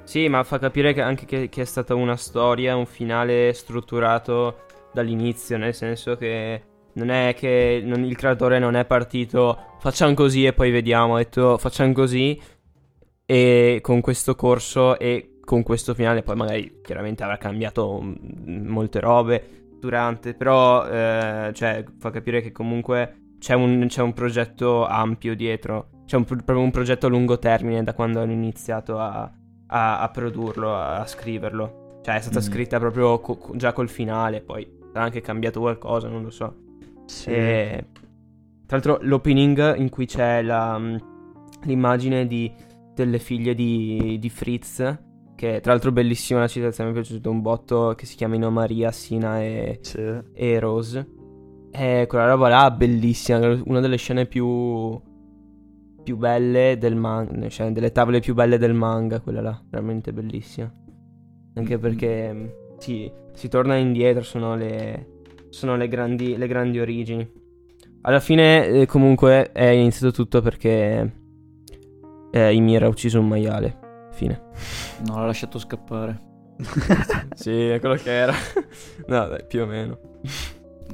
[0.06, 4.66] Sì, ma fa capire che anche che, che è stata una storia, un finale strutturato
[4.94, 6.62] dall'inizio, nel senso che
[6.94, 11.18] non è che non- il creatore non è partito facciamo così e poi vediamo, ha
[11.18, 12.40] detto facciamo così
[13.26, 18.00] e con questo corso e con questo finale poi magari chiaramente avrà cambiato
[18.46, 24.86] molte robe durante, però eh, cioè, fa capire che comunque c'è un, c'è un progetto
[24.86, 29.00] ampio dietro, c'è un, pro- proprio un progetto a lungo termine da quando hanno iniziato
[29.00, 29.30] a,
[29.68, 32.00] a, a produrlo, a, a scriverlo.
[32.04, 32.42] Cioè è stata Mm.
[32.44, 36.56] scritta proprio co- già col finale, poi sarà anche cambiato qualcosa, non lo so.
[37.06, 37.30] Sì.
[37.30, 37.86] E,
[38.66, 40.96] tra l'altro l'opening in cui c'è la, mm,
[41.64, 42.52] l'immagine di,
[42.94, 45.00] delle figlie di, di Fritz,
[45.36, 48.92] che tra l'altro bellissima la citazione, mi è piaciuto un botto, che si chiamino Maria,
[48.92, 50.00] Sina e, Sì.
[50.34, 51.08] e Rose.
[51.72, 54.46] E quella roba là bellissima, una delle scene più,
[56.04, 60.72] più belle del manga, cioè delle tavole più belle del manga, quella là, veramente bellissima.
[61.56, 61.82] Anche Mm.
[61.82, 62.46] perché mm,
[62.78, 67.42] sì, si torna indietro, sono le, sono le, grandi, le grandi origini.
[68.02, 71.14] Alla fine eh, comunque è iniziato tutto perché
[72.32, 73.80] eh, Ymir ha ucciso un maiale.
[74.12, 74.42] Fine.
[75.08, 76.32] No, l'ha lasciato scappare.
[77.34, 78.34] sì, è quello che era.
[79.08, 80.00] no, dai, più o meno.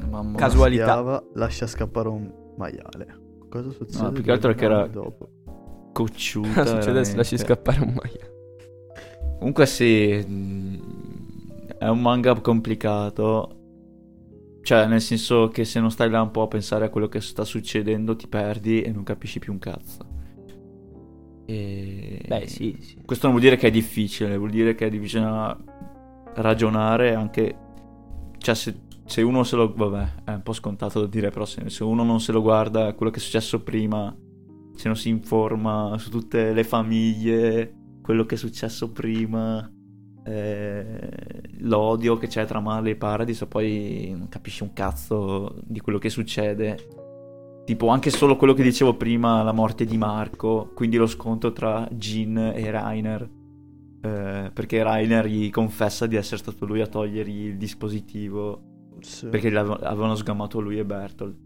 [0.09, 0.37] Mamma.
[0.37, 0.83] Casualità.
[0.83, 3.27] Schiava, lascia scappare un maiale.
[3.49, 4.03] Cosa succede?
[4.03, 5.29] No, più che altro è che era- dopo?
[5.91, 6.53] Cocciuta.
[6.53, 8.37] Cosa succede se lasci scappare un maiale?
[9.39, 10.23] Comunque sì, è
[11.87, 13.55] un manga complicato.
[14.61, 17.21] Cioè, nel senso che se non stai là un po' a pensare a quello che
[17.21, 20.05] sta succedendo, ti perdi e non capisci più un cazzo.
[21.45, 22.21] E...
[22.27, 23.01] Beh, sì, sì.
[23.03, 25.57] Questo non vuol dire che è difficile, vuol dire che è difficile
[26.35, 27.57] ragionare anche...
[28.37, 28.75] Cioè, se,
[29.09, 29.73] se uno se lo...
[29.73, 32.93] Vabbè, è un po' scontato da dire, però se, se uno non se lo guarda,
[32.93, 34.15] quello che è successo prima,
[34.75, 39.67] se non si informa su tutte le famiglie, quello che è successo prima,
[40.23, 41.09] eh,
[41.61, 46.09] l'odio che c'è tra Marley e Paradise, poi non capisci un cazzo di quello che
[46.09, 46.77] succede.
[47.65, 51.87] Tipo anche solo quello che dicevo prima, la morte di Marco, quindi lo scontro tra
[51.91, 53.27] Jin e Rainer.
[54.01, 58.68] eh, perché Rainer gli confessa di essere stato lui a togliergli il dispositivo
[59.01, 59.27] Sì.
[59.27, 61.37] perché avevano sgamato lui e Bertolt.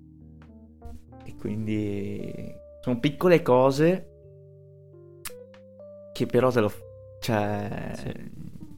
[1.25, 4.09] E quindi sono piccole cose
[6.13, 6.71] che però te lo
[7.21, 8.11] cioè Sì.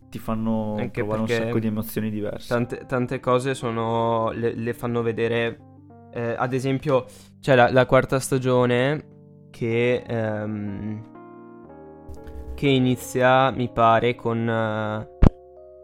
[0.09, 2.47] ti fanno Anche provare un sacco di emozioni diverse.
[2.47, 4.31] Tante, tante cose sono.
[4.31, 5.59] Le, le fanno vedere.
[6.13, 7.05] eh, ad esempio,
[7.41, 10.03] c'è la, la quarta stagione che.
[10.07, 11.13] ehm,
[12.53, 14.47] che inizia, mi pare, con.
[14.47, 15.07] eh,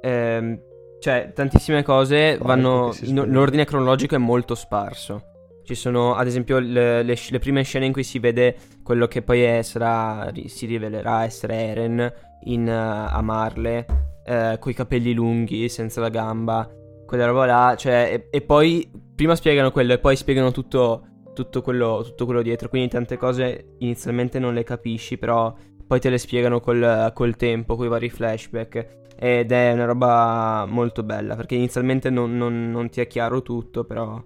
[0.10, 0.62] ehm,
[1.02, 2.94] cioè, tantissime cose vanno.
[3.02, 5.24] in- l'ordine cronologico è molto sparso.
[5.64, 9.22] Ci sono, ad esempio, le, le le prime scene in cui si vede quello che
[9.24, 12.14] poi è- sarà, si rivelerà essere Eren
[12.46, 13.86] in eh, a Marle,
[14.26, 16.70] eh, coi capelli lunghi, senza la gamba,
[17.06, 21.62] quella roba là, cioè, e, e poi prima spiegano quello e poi spiegano tutto, tutto,
[21.62, 25.54] quello, tutto quello dietro, quindi tante cose inizialmente non le capisci, però
[25.92, 30.66] poi te le spiegano col, col tempo, con i vari flashback, ed è una roba
[30.66, 34.24] molto bella, perché inizialmente non, non- non ti è chiaro tutto, però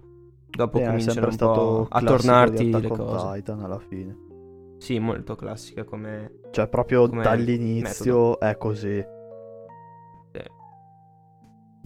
[0.48, 3.34] dopo Eh, cominciano un po' a tornarti le cose.
[3.40, 4.16] Titan alla fine.
[4.78, 6.38] Sì, molto classica come...
[6.52, 9.04] Cioè, proprio Come dall'inizio è così.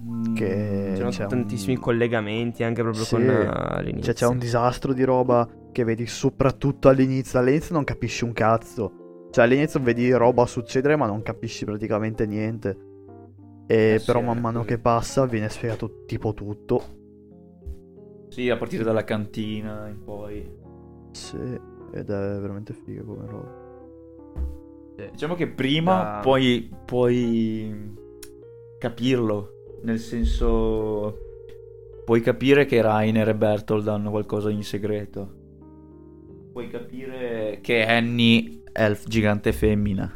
[0.03, 3.15] Mm, che- C'erano c'è un- tantissimi collegamenti anche proprio Sì.
[3.15, 4.03] con l'inizio.
[4.03, 7.39] Cioè, c'è un disastro di roba che vedi soprattutto all'inizio.
[7.39, 8.93] All'inizio non capisci un cazzo.
[9.31, 12.89] Cioè, all'inizio vedi roba succedere, ma non capisci praticamente niente.
[13.67, 16.99] E Eh sì, però è man mano che passa viene spiegato tipo tutto.
[18.29, 20.49] Sì, a partire dalla cantina in poi.
[21.13, 23.69] Sì, ed è veramente figa come roba.
[25.13, 27.95] Diciamo che prima Da- puoi, puoi
[28.79, 31.19] capirlo, nel senso
[32.05, 35.39] puoi capire che Rainer e Bertold hanno qualcosa in segreto.
[36.53, 40.11] Puoi capire che Annie il gigante femmina.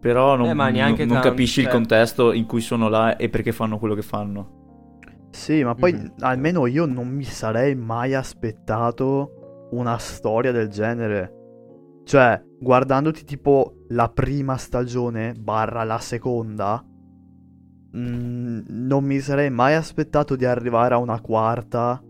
[0.00, 0.72] Però non, Eh, non-
[1.08, 4.02] non tanto, capisci il cioè- contesto in cui sono là e perché fanno quello che
[4.02, 4.54] fanno.
[5.30, 6.12] Sì, ma poi Mhm.
[6.20, 11.32] almeno io non mi sarei mai aspettato una storia del genere.
[12.04, 16.82] Cioè, guardandoti tipo la prima stagione barra la seconda,
[17.96, 22.00] mm, non mi sarei mai aspettato di arrivare a una quarta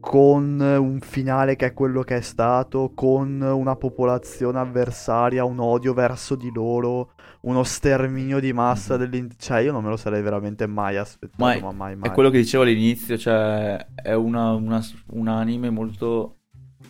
[0.00, 5.92] con un finale che è quello che è stato, con una popolazione avversaria, un odio
[5.92, 9.00] verso di loro, uno sterminio di massa Mhm.
[9.00, 12.08] dell'in- Cioè, io non me lo sarei veramente mai aspettato, Ma è- ma mai mai.
[12.08, 14.82] È quello che dicevo all'inizio, cioè è una- una-
[15.12, 16.36] un anime molto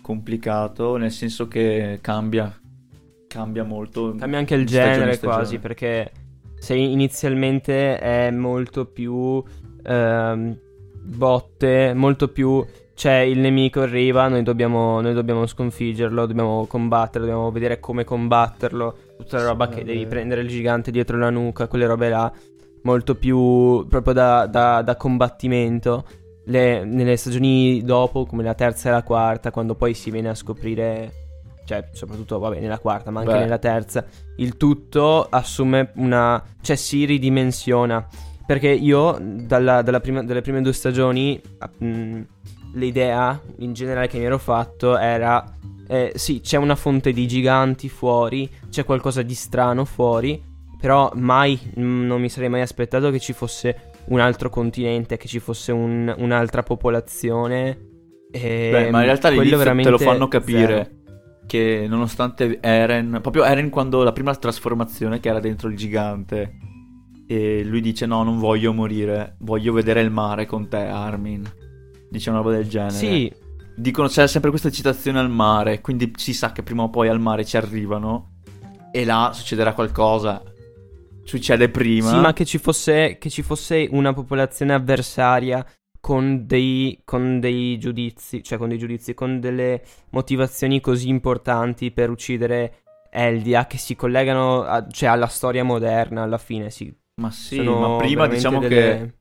[0.01, 2.53] complicato, nel senso che cambia,
[3.27, 4.15] cambia molto.
[4.17, 5.37] Cambia anche il stagione genere stagione.
[5.41, 6.13] quasi, perché
[6.59, 9.43] se inizialmente è molto più
[9.83, 10.59] ehm,
[11.03, 12.63] botte, molto più...
[13.01, 18.95] Cioè, il nemico arriva, noi dobbiamo, noi dobbiamo sconfiggerlo, dobbiamo combatterlo, dobbiamo vedere come combatterlo.
[19.17, 22.31] Tutta la roba Sì, che devi prendere il gigante dietro la nuca, quelle robe là.
[22.83, 26.05] Molto più proprio da, da- da combattimento.
[26.45, 30.35] Le- nelle stagioni dopo, come la terza e la quarta, quando poi si viene a
[30.35, 31.13] scoprire
[31.65, 33.39] cioè soprattutto vabbè nella quarta, ma anche Beh.
[33.39, 34.05] nella terza,
[34.37, 38.07] il tutto assume una, cioè si ridimensiona.
[38.47, 41.41] Perché io dalla, dalla prima- dalle prime due stagioni
[41.79, 42.21] mh,
[42.75, 45.45] l'idea in generale che mi ero fatto era
[45.89, 50.41] eh, sì, c'è una fonte di giganti fuori, c'è qualcosa di strano fuori,
[50.79, 55.27] però mai mh, non mi sarei mai aspettato che ci fosse un altro continente, che
[55.29, 57.89] ci fosse un- un'altra popolazione.
[58.71, 60.99] Beh, ma in realtà all'inizio te lo fanno capire zero.
[61.47, 66.57] che nonostante Eren, proprio Eren quando la prima trasformazione che era dentro il gigante
[67.27, 71.49] e lui dice no, non voglio morire, voglio vedere il mare con te, Armin.
[72.11, 72.91] Dice una roba del genere.
[72.91, 73.33] Sì,
[73.77, 77.21] Dicono c'è sempre questa citazione al mare, quindi si sa che prima o poi al
[77.21, 78.33] mare ci arrivano
[78.93, 80.43] e là succederà qualcosa.
[81.25, 82.11] Succede prima.
[82.11, 85.65] Sì, ma che ci fosse, che ci fosse una popolazione avversaria
[86.01, 92.11] con dei, con dei giudizi, cioè con dei giudizi, con delle motivazioni così importanti per
[92.11, 96.71] uccidere Eldia che si collegano a- cioè, alla storia moderna alla fine.
[96.71, 99.15] Sì, Ma sì, Sono ma prima diciamo delle- che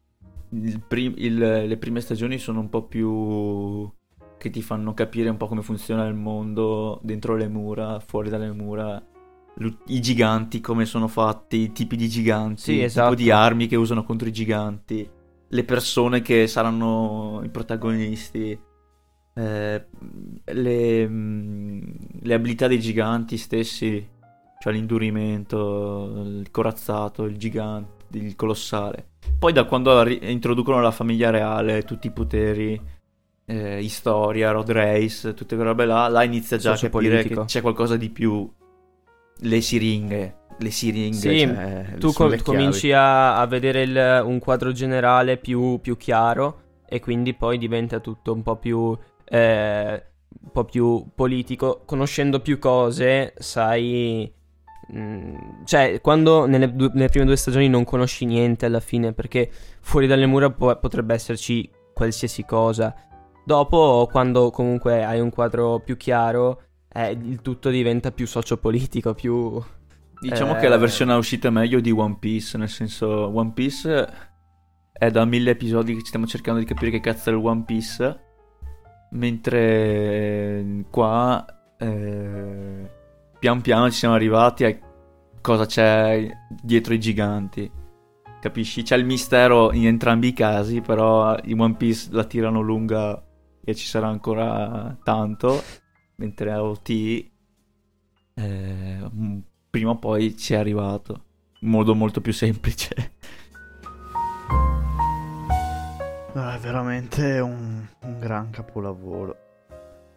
[0.88, 3.90] prim- il- le prime stagioni sono un po' più
[4.38, 8.52] che ti fanno capire un po' come funziona il mondo dentro le mura, fuori dalle
[8.54, 9.02] mura,
[9.56, 13.10] lu- i giganti come sono fatti, i tipi di giganti, Sì, il esatto.
[13.12, 15.08] tipo di armi che usano contro i giganti,
[15.52, 18.58] le persone che saranno i protagonisti,
[19.34, 19.86] eh,
[20.46, 21.82] le, mm,
[22.22, 24.08] le abilità dei giganti stessi,
[24.60, 29.09] cioè l'indurimento, il corazzato, il gigante, il colossale.
[29.40, 32.80] Poi da quando introducono la famiglia reale, tutti i poteri,
[33.46, 37.62] eh, storia, road race, tutte quelle robe là, là inizia già a capire che c'è
[37.62, 38.52] qualcosa di più.
[39.42, 44.74] Le siringhe, le siringhe, Sì, cioè, tu com- cominci a, a vedere il- un quadro
[44.74, 50.04] generale più, più chiaro e quindi poi diventa tutto un po' più, eh,
[50.42, 51.84] un po' più politico.
[51.86, 54.30] Conoscendo più cose, sai...
[54.96, 59.50] mm, cioè, quando nelle, due- nelle prime due stagioni non conosci niente alla fine, perché
[59.82, 62.94] fuori dalle mura po- potrebbe esserci qualsiasi cosa.
[63.46, 66.62] Dopo, quando comunque hai un quadro più chiaro,
[66.94, 69.62] eh, il tutto diventa più sociopolitico, più...
[70.22, 74.08] Diciamo Eh, che la versione uscita meglio di One Piece, nel senso One Piece
[74.92, 78.20] è da mille episodi che stiamo cercando di capire che cazzo è il One Piece,
[79.12, 81.46] mentre qua
[81.78, 82.90] eh,
[83.40, 84.78] pian piano ci siamo arrivati a
[85.42, 86.30] cosa c'è
[86.62, 87.72] dietro i giganti.
[88.42, 88.84] Capisci?
[88.84, 93.24] C'è il mistero in entrambi i casi, però in One Piece la tirano lunga
[93.64, 95.62] e ci sarà ancora tanto,
[96.16, 97.30] mentre OT eh,
[99.14, 101.24] mm, prima o poi ci è arrivato
[101.62, 103.14] in modo molto più semplice.
[106.32, 109.36] È veramente un, un gran capolavoro.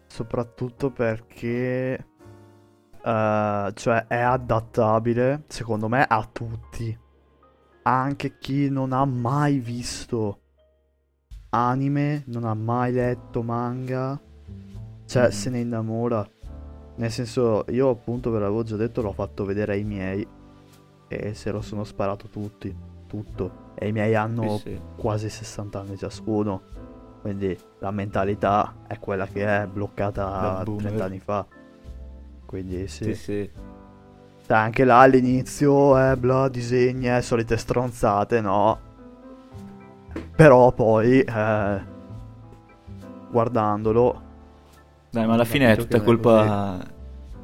[0.07, 2.12] Soprattutto perché
[3.03, 6.97] eh, cioè è adattabile, secondo me, a tutti.
[7.85, 10.39] Anche chi non ha mai visto
[11.49, 14.19] anime, non ha mai letto manga,
[15.05, 16.25] cioè se ne innamora.
[16.95, 20.25] Nel senso, io appunto ve l'avevo già detto, l'ho fatto vedere ai miei
[21.07, 22.75] e se lo sono sparato tutti,
[23.07, 23.71] tutto.
[23.75, 24.81] E i miei hanno Sì, sì.
[24.95, 26.61] quasi 60 anni ciascuno.
[27.21, 30.23] Quindi la mentalità è quella che è bloccata
[30.57, 30.83] Da boomer.
[30.83, 31.45] 30 anni fa.
[32.53, 33.05] Quindi sì.
[33.05, 33.49] Sì, sì.
[34.45, 38.79] Cioè, anche là all'inizio, eh, bla, disegna, solite stronzate, no.
[40.35, 41.81] Però poi, eh,
[43.31, 44.21] guardandolo,
[45.09, 46.77] Dai, ma alla fine è tutta colpa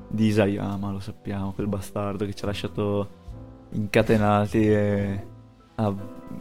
[0.08, 3.10] di Isayama, lo sappiamo, quel bastardo che ci ha lasciato
[3.72, 5.28] incatenati e
[5.74, 5.92] a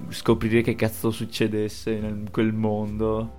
[0.08, 3.37] scoprire che cazzo succedesse in quel mondo.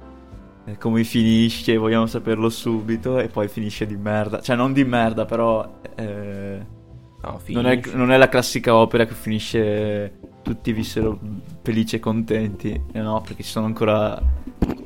[0.77, 4.39] Come finisce, vogliamo saperlo subito e poi finisce di merda.
[4.39, 5.79] Cioè, non di merda, però...
[5.95, 6.77] eh,
[7.21, 11.19] No, non, è, non è la classica opera che finisce tutti vissero
[11.61, 12.81] felici e contenti.
[12.93, 14.17] Eh no, perché ci sono ancora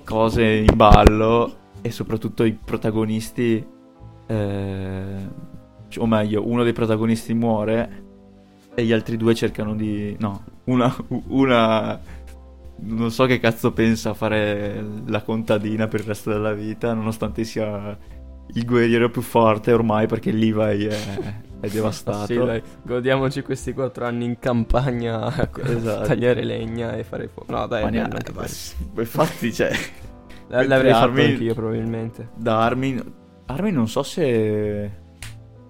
[0.04, 3.64] cose in ballo e soprattutto i protagonisti,
[4.26, 5.28] eh,
[5.96, 8.04] o meglio, uno dei protagonisti muore
[8.74, 10.16] e gli altri due cercano di...
[10.18, 10.92] No, una...
[11.28, 12.00] una
[12.86, 17.98] non so che cazzo pensa fare la contadina per il resto della vita, nonostante sia
[18.56, 20.98] il guerriero più forte ormai perché Levi è,
[21.60, 22.26] è devastato.
[22.26, 26.08] Sì, dai, godiamoci questi quattro anni in campagna a Esatto.
[26.08, 27.52] tagliare legna e fare fuoco.
[27.52, 29.72] No, dai, Ma è bello neanche- anche infatti, cioè,
[30.50, 32.30] L'avrei fatto Armin- anch'io probabilmente.
[32.36, 33.14] da Armin...
[33.46, 35.02] Armin non so se...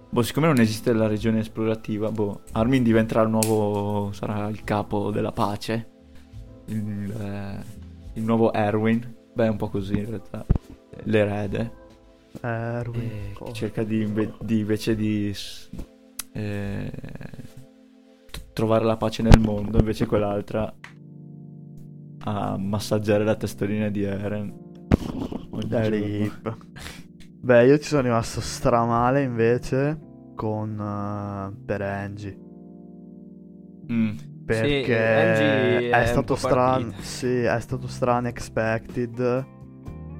[0.09, 4.11] Boh, siccome non esiste la regione esplorativa, boh, Armin diventerà il nuovo...
[4.14, 5.88] sarà il capo della pace.
[6.66, 7.64] Il, eh,
[8.14, 9.16] il nuovo Erwin.
[9.34, 10.45] Beh, è un po' così in realtà.
[11.03, 11.72] L'erede.
[12.41, 13.01] Erwin.
[13.01, 15.34] eh, che cerca di, inve- di invece di
[16.34, 16.91] eh,
[18.53, 20.74] trovare la pace nel mondo, invece quell'altra
[22.26, 24.61] a massaggiare la testolina di Eren.
[25.70, 26.32] Eh.
[27.41, 29.99] Beh, io ci sono rimasto stramale invece
[30.36, 32.39] con uh, per Angie.
[33.91, 34.18] Mm.
[34.45, 36.93] Perché Angie è, è stato strano.
[36.99, 39.45] Sì, è stato strano, expected.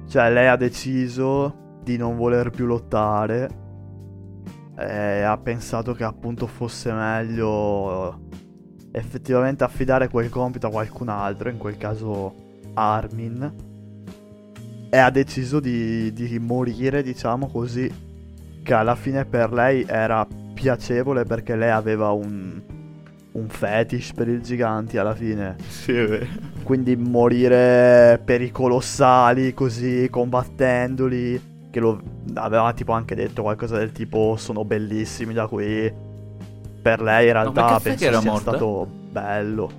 [0.08, 3.62] Cioè, lei ha deciso di non voler più lottare.
[4.76, 8.22] E ha pensato che appunto fosse meglio
[8.90, 12.34] effettivamente affidare quel compito a qualcun altro, in quel caso
[12.74, 13.54] Armin.
[14.90, 18.02] E ha deciso di, di morire, diciamo così.
[18.62, 22.62] Che alla fine per lei era piacevole perché lei aveva un,
[23.34, 25.56] un fetish per i giganti alla fine.
[25.66, 26.26] Sì, è vero.
[26.62, 31.52] Quindi morire per i colossali così, combattendoli.
[31.70, 32.00] Che lo
[32.34, 35.92] aveva tipo anche detto qualcosa del tipo sono bellissimi da qui.
[36.82, 38.50] Per lei in realtà caffè penso che era sia morta?
[38.50, 39.70] stato bello.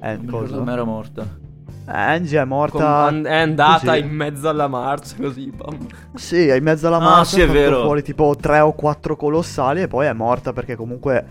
[0.00, 1.40] Eh, Non era morta.
[1.84, 3.04] Angie è morta.
[3.04, 3.98] an- è andata così.
[3.98, 5.50] in mezzo alla marcia così.
[5.54, 5.76] bam.
[6.14, 7.82] Sì, è in mezzo alla Ah, marcia sì, è vero.
[7.82, 11.24] fuori tipo 3 o 4 colossali e poi è morta perché comunque,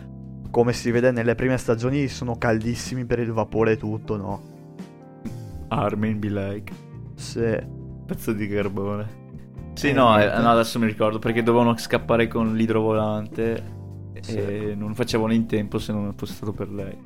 [0.51, 4.41] come si vede nelle prime stagioni, sono caldissimi per il vapore e tutto, no?
[5.69, 6.73] Armin be like.
[7.15, 7.57] Sì.
[8.05, 9.19] Pezzo di carbone.
[9.73, 13.63] Sì, Eh, no, eh, no, adesso mi ricordo perché dovevano scappare con l'idrovolante
[14.19, 14.37] Sì.
[14.37, 16.97] e non facevano in tempo se non fosse stato per lei.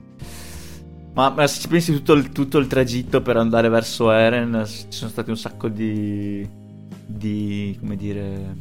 [1.14, 4.86] Ma, ma se ci pensi tutto il, tutto il tragitto per andare verso Eren, ci
[4.90, 6.48] sono stati un sacco di...
[7.06, 7.78] di...
[7.80, 8.56] come dire...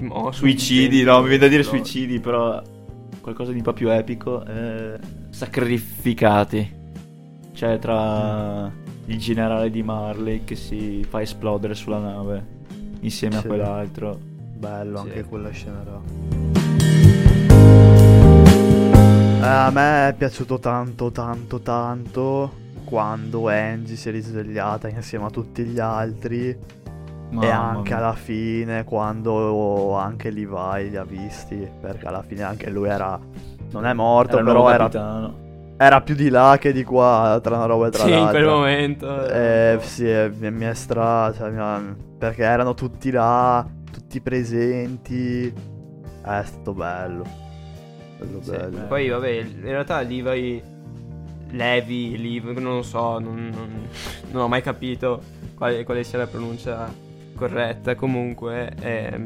[0.00, 1.68] Mo- suicidi, no, mi viene da dire no.
[1.68, 2.62] suicidi, però
[3.28, 4.44] qualcosa di un po' più epico.
[4.46, 4.98] eh,
[5.30, 6.76] sacrificati.
[7.52, 8.70] Cioè tra
[9.06, 12.56] il generale di Marley che si fa esplodere sulla nave
[13.00, 13.46] insieme a Sì.
[13.48, 14.18] quell'altro.
[14.58, 15.08] Bello Sì.
[15.08, 16.00] anche quella scena là.
[19.40, 25.30] Eh, a me è piaciuto tanto, tanto, tanto quando Angie si è risvegliata insieme a
[25.30, 26.56] tutti gli altri
[27.30, 27.98] e Mamma anche mia.
[27.98, 33.18] alla fine quando anche Levi li ha visti, perché alla fine anche lui era...
[33.70, 35.34] Non è morto, Era però era, capitano.
[35.76, 38.40] era più di là che di qua, tra una roba e tra Sì, in l'altra.
[38.40, 39.26] quel momento.
[39.26, 41.32] Eh, sì, eh, mi, mi è stra...
[41.36, 45.46] cioè, mi ha- perché erano tutti là, tutti presenti.
[46.24, 47.24] Eh, È stato bello.
[48.18, 48.78] Bello, Sì, bello.
[48.88, 50.62] Poi, vabbè, in realtà Levi.
[51.50, 53.86] Levi, Levi, non lo so, non, non-
[54.30, 55.22] non ho mai capito
[55.54, 56.90] quale, quale sia la pronuncia
[57.38, 57.94] corretta.
[57.94, 59.22] Comunque, ehm,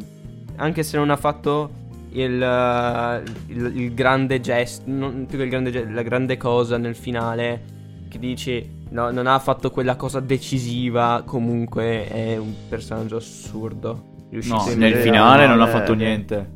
[0.57, 1.71] anche se non ha fatto
[2.13, 6.77] il, eh, il- il grande gesto, non più che il grande gesto, la grande cosa
[6.77, 7.61] nel finale,
[8.09, 14.11] che dici, no, non ha fatto quella cosa decisiva, comunque è un personaggio assurdo.
[14.31, 15.97] No, nel eh, finale non ha eh, fatto eh.
[15.97, 16.51] niente.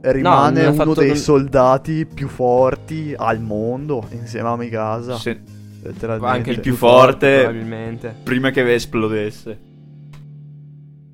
[0.00, 5.16] Rimane ha uno dei non- soldati più forti al mondo insieme a Mikasa.
[5.16, 5.40] Se-
[5.82, 6.36] letteralmente.
[6.36, 8.14] anche il più forte- probabilmente.
[8.24, 9.58] prima che esplodesse.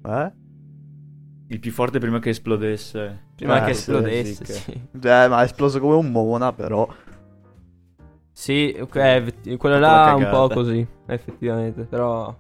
[0.09, 0.33] Eh?
[1.51, 3.27] Il più forte prima che esplodesse.
[3.37, 4.71] Prima Eh, che esplodesse, sì, sì.
[4.73, 6.87] Eh, ma è esploso come un mona, però.
[8.33, 12.35] Sì, ok, effetti- quello là è un po' così, effettivamente, però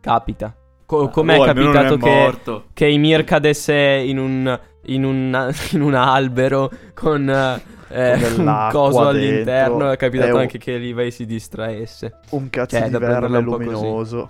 [0.00, 0.54] capita.
[0.84, 5.80] Co- Ah, com'è oh, capitato è che, che Ymir cadesse in un, in un, in
[5.80, 9.08] un albero con eh, Con un coso dentro.
[9.08, 9.90] all'interno?
[9.92, 12.18] È capitato E un- anche che Levi si distraesse.
[12.30, 14.26] Un cazzo Cioè, di un po' così.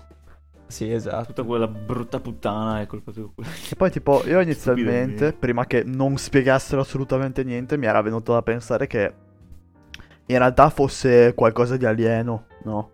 [0.74, 1.26] Sì, esatto.
[1.26, 3.30] Tutta quella brutta puttana è colpa tua.
[3.70, 8.42] E poi tipo io inizialmente, prima che non spiegassero assolutamente niente, mi era venuto da
[8.42, 9.14] pensare che
[10.26, 12.90] in realtà fosse qualcosa di alieno, no?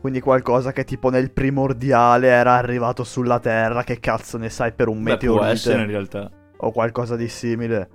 [0.00, 4.86] Quindi qualcosa che tipo nel primordiale era arrivato sulla Terra, che cazzo ne sai per
[4.86, 6.36] un Beh, può essere in meteorite realtà.
[6.58, 7.90] o qualcosa di simile.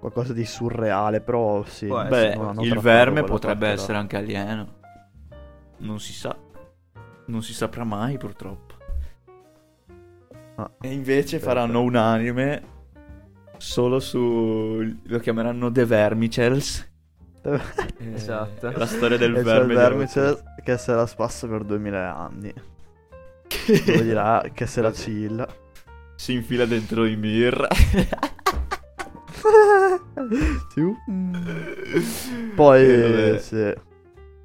[0.00, 1.86] Qualcosa di surreale, però sì.
[1.86, 4.72] Beh, il verme potrebbe essere anche alieno.
[5.78, 6.34] Non si sa.
[7.26, 8.74] Non si saprà mai, purtroppo.
[10.56, 10.70] Ah.
[10.80, 11.52] E invece Aspetta.
[11.54, 12.62] faranno un anime
[13.56, 14.96] solo su.
[15.02, 16.92] lo chiameranno The Vermicels.
[18.14, 18.70] Esatto.
[18.70, 19.74] La storia del verme.
[19.74, 22.52] vermice che se la spassa per 2000 anni.
[23.86, 25.46] Dove dirà che se la cilla.
[26.16, 27.66] si infila dentro i mir.
[30.72, 30.82] Sì.
[32.54, 33.72] Poi, Eh, sì.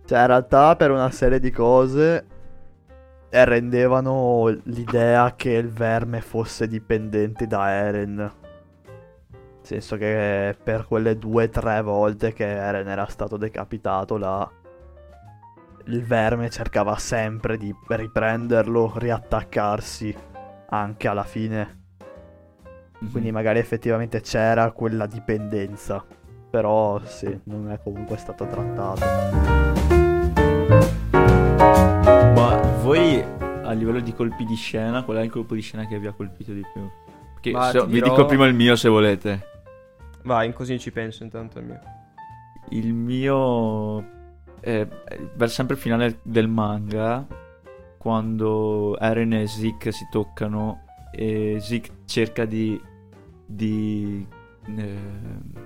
[0.05, 2.25] Cioè, in realtà per una serie di cose
[3.29, 8.15] rendevano l'idea che il verme fosse dipendente da Eren.
[8.15, 8.31] Nel
[9.61, 14.49] senso che per quelle due o tre volte che Eren era stato decapitato là,
[15.85, 20.15] il verme cercava sempre di riprenderlo, riattaccarsi
[20.69, 21.77] anche alla fine.
[22.99, 23.11] Mhm.
[23.11, 26.03] Quindi magari effettivamente c'era quella dipendenza.
[26.49, 29.78] Però sì, non è comunque stata trattata.
[32.89, 36.07] Voi a livello di colpi di scena, qual è il colpo di scena che vi
[36.07, 36.89] ha colpito di più?
[37.39, 39.45] Che Ma se- ti vi dirò- dico prima il mio se volete.
[40.23, 41.79] Vai, così ci penso intanto al mio.
[42.69, 43.99] Il mio
[44.59, 44.87] è
[45.37, 47.25] per sempre il finale del manga
[47.97, 52.79] quando Eren e Zeke si toccano e Zeke cerca di,
[53.45, 54.25] di
[54.77, 54.97] eh,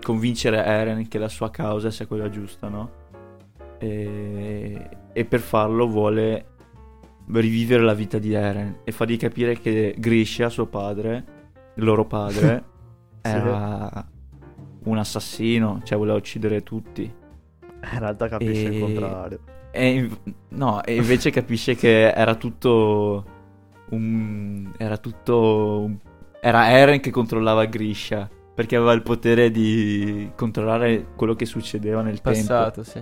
[0.01, 2.91] convincere Eren che la sua causa sia quella giusta, no?
[3.79, 6.51] E, e per farlo vuole
[7.33, 11.23] rivivere la vita di Eren e fargli capire che Grisha, suo padre,
[11.75, 12.63] il loro padre,
[13.23, 13.29] Sì.
[13.29, 14.05] era
[14.83, 17.03] un assassino, cioè voleva uccidere tutti.
[17.03, 19.39] In realtà capisce E- il contrario.
[19.71, 23.25] E inv- no, e invece capisce che era tutto
[23.89, 24.71] un...
[24.77, 25.79] era tutto...
[25.85, 25.97] un-
[26.41, 32.19] era Eren che controllava Grisha, perché aveva il potere di controllare quello che succedeva nel
[32.21, 32.39] tempo.
[32.39, 33.01] Passato, sì.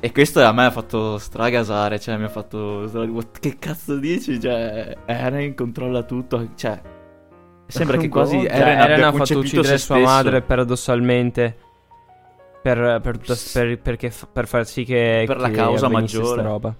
[0.00, 2.88] E questo a me ha fatto stragasare, cioè mi ha fatto...
[2.92, 4.38] "What- Che cazzo dici?
[4.40, 6.80] Cioè, Eren controlla tutto, cioè...
[7.66, 10.00] Sembra che quasi Cioè, Eren, abbia Eren ha fatto uccidere sua stesso.
[10.10, 11.56] madre paradossalmente
[12.62, 16.42] per, per, per- perché per far sì che Per la causa maggiore.
[16.42, 16.74] roba.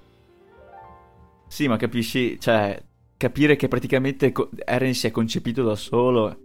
[1.48, 2.80] Sì, ma capisci, cioè,
[3.16, 4.32] capire che praticamente
[4.64, 6.36] Eren si è concepito da solo,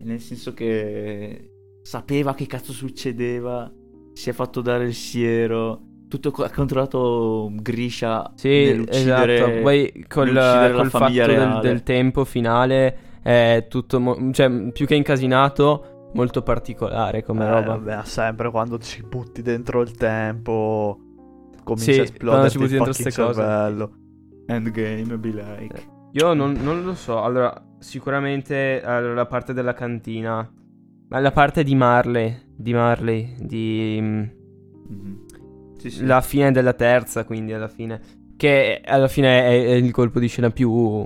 [0.00, 1.50] nel senso che
[1.82, 3.70] sapeva che cazzo succedeva,
[4.14, 5.82] si è fatto dare il siero,
[6.18, 9.60] tutto ha controllato Grisha Sì, esatto.
[9.62, 10.32] Poi col,
[10.74, 17.22] col fatto del, del tempo finale è tutto, mo- cioè più che incasinato, molto particolare
[17.24, 17.76] come Eh, roba.
[17.76, 20.98] vabbè, sempre quando ci butti dentro il tempo
[21.64, 23.42] comincia Sì, a esplodere ci butti dentro fucking ste cose.
[24.46, 25.92] Endgame, be like.
[26.12, 27.22] Io non, non lo so.
[27.22, 30.48] Allora, sicuramente allora, la parte della cantina.
[31.08, 32.42] Ma la parte di Marley.
[32.54, 33.34] Di Marley.
[33.38, 33.98] Di.
[34.00, 34.22] mm,
[34.86, 35.23] Mhm.
[35.90, 36.06] Sì, sì.
[36.06, 38.00] La fine della terza, quindi alla fine.
[38.36, 41.04] Che alla fine è, è il colpo di scena più.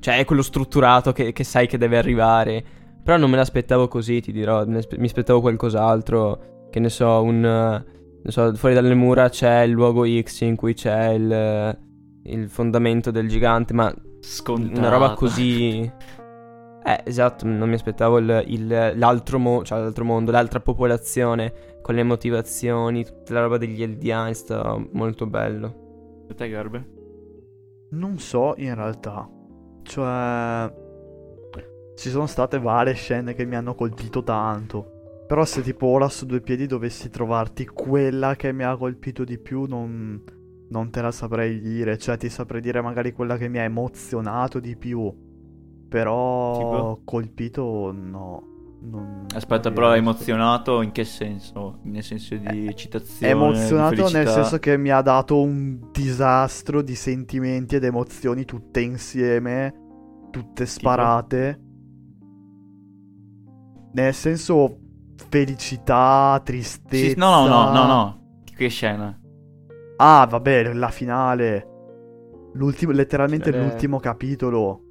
[0.00, 2.64] Cioè, è quello strutturato che, che sai che deve arrivare.
[3.02, 4.64] Però non me l'aspettavo così, ti dirò.
[4.64, 6.66] Ne mi aspettavo qualcos'altro.
[6.70, 7.40] Che ne so, un.
[7.40, 11.78] Non so, fuori dalle mura c'è il luogo X in cui c'è il.
[12.24, 14.78] Il fondamento del gigante, ma Scontato.
[14.78, 15.90] una roba così.
[16.84, 21.52] Eh, esatto, non mi aspettavo il- il- l'altro, mo- cioè l'altro mondo, l'altra popolazione
[21.88, 26.26] con le motivazioni, tutta la roba degli Eldiani, sta molto bello.
[26.28, 26.86] E te, Garbe?
[27.92, 29.26] Non so in realtà.
[29.84, 30.70] Cioè.
[31.94, 35.24] Ci sono state varie scene che mi hanno colpito tanto.
[35.26, 39.38] Però se tipo ora su due piedi dovessi trovarti quella che mi ha colpito di
[39.38, 40.22] più, non,
[40.68, 41.96] non te la saprei dire.
[41.96, 45.10] Cioè ti saprei dire magari quella che mi ha emozionato di più.
[45.88, 47.00] Però Tipo?
[47.02, 48.56] colpito no.
[48.80, 50.08] Non, Aspetta, però riesco.
[50.08, 51.80] emozionato in che senso?
[51.82, 54.32] Nel senso di citazione, Emozionato di nel felicità?
[54.32, 59.74] senso che mi ha dato un disastro di sentimenti ed emozioni tutte insieme,
[60.30, 61.60] tutte sparate.
[63.92, 64.78] Nel senso
[65.28, 67.08] felicità, tristezza.
[67.08, 68.20] Sì, no, no, no, no, no.
[68.54, 69.18] Che scena?
[69.96, 71.66] Ah, vabbè, la finale.
[72.54, 74.82] L'ultimo, letteralmente Finale- l'ultimo capitolo.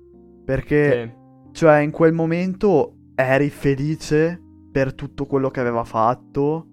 [0.43, 1.15] Perché, Che-
[1.53, 4.39] cioè, in quel momento eri felice
[4.71, 6.67] per tutto quello che aveva fatto.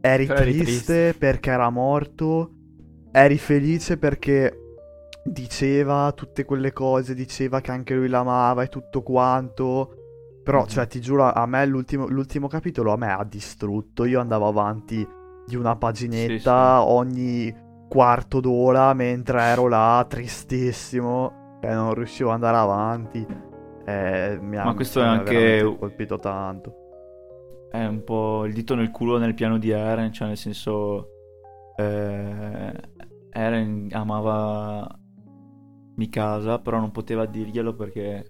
[0.00, 1.14] Eri eri triste, triste.
[1.18, 2.52] perché era morto.
[3.10, 4.56] Eri felice perché
[5.24, 9.94] diceva tutte quelle cose, diceva che anche lui l'amava e tutto quanto.
[10.44, 10.66] Però, Mhm.
[10.68, 14.04] cioè, ti giuro, a me l'ultimo, l'ultimo capitolo a me ha distrutto.
[14.04, 15.06] Io andavo avanti
[15.46, 17.52] di una paginetta ogni
[17.88, 23.26] quarto d'ora mentre ero là, tristissimo, e non riuscivo ad andare avanti.
[23.84, 26.74] Eh, mi ha, Ma questo mi è anche- colpito tanto.
[27.70, 31.08] È un po' il dito nel culo nel piano di Eren, cioè nel senso...
[31.76, 32.72] eh,
[33.32, 34.86] Eren amava
[35.96, 38.26] Mikasa, però non poteva dirglielo perché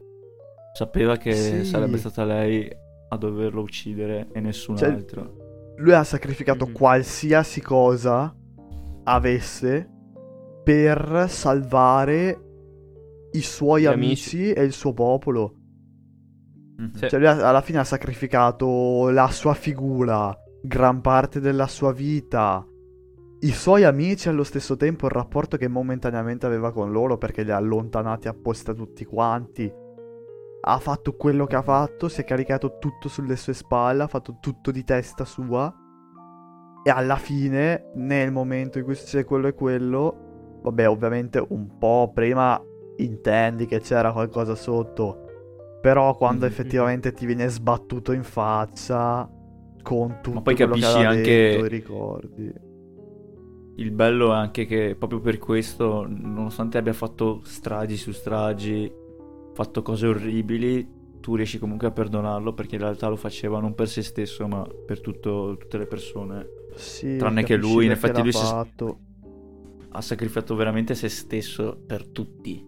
[0.72, 1.64] sapeva che Sì.
[1.64, 2.68] sarebbe stata lei
[3.08, 5.34] a doverlo uccidere e nessun Cioè, altro.
[5.76, 6.72] Lui ha sacrificato Mhm.
[6.72, 8.34] qualsiasi cosa
[9.04, 9.88] avesse
[10.62, 12.49] per salvare
[13.32, 14.36] i suoi amici.
[14.36, 14.52] amici.
[14.52, 15.54] e il suo popolo.
[16.76, 16.92] Mhm.
[16.94, 17.08] Sì.
[17.08, 22.64] Cioè, lui alla fine ha sacrificato la sua figura, gran parte della sua vita,
[23.42, 27.42] i suoi amici e allo stesso tempo il rapporto che momentaneamente aveva con loro perché
[27.42, 29.72] li ha allontanati apposta tutti quanti.
[30.62, 34.36] Ha fatto quello che ha fatto, si è caricato tutto sulle sue spalle, ha fatto
[34.40, 35.74] tutto di testa sua.
[36.82, 42.10] E alla fine, nel momento in cui succede quello e quello, vabbè, ovviamente un po'
[42.12, 42.60] prima
[43.04, 45.24] intendi che c'era qualcosa sotto.
[45.80, 46.48] Però quando Mm.
[46.48, 49.28] effettivamente ti viene sbattuto in faccia
[49.82, 52.52] con tutto poi quello che capisci anche- i ricordi.
[53.76, 58.92] Il bello è anche che proprio per questo, nonostante abbia fatto stragi su stragi,
[59.54, 60.86] fatto cose orribili,
[61.20, 64.66] tu riesci comunque a perdonarlo perché in realtà lo faceva non per se stesso, ma
[64.86, 66.46] per tutto- tutte le persone.
[66.74, 68.44] Sì, Tranne che lui, in effetti lui si-.
[69.92, 72.62] Ha sacrificato veramente se stesso per tutti.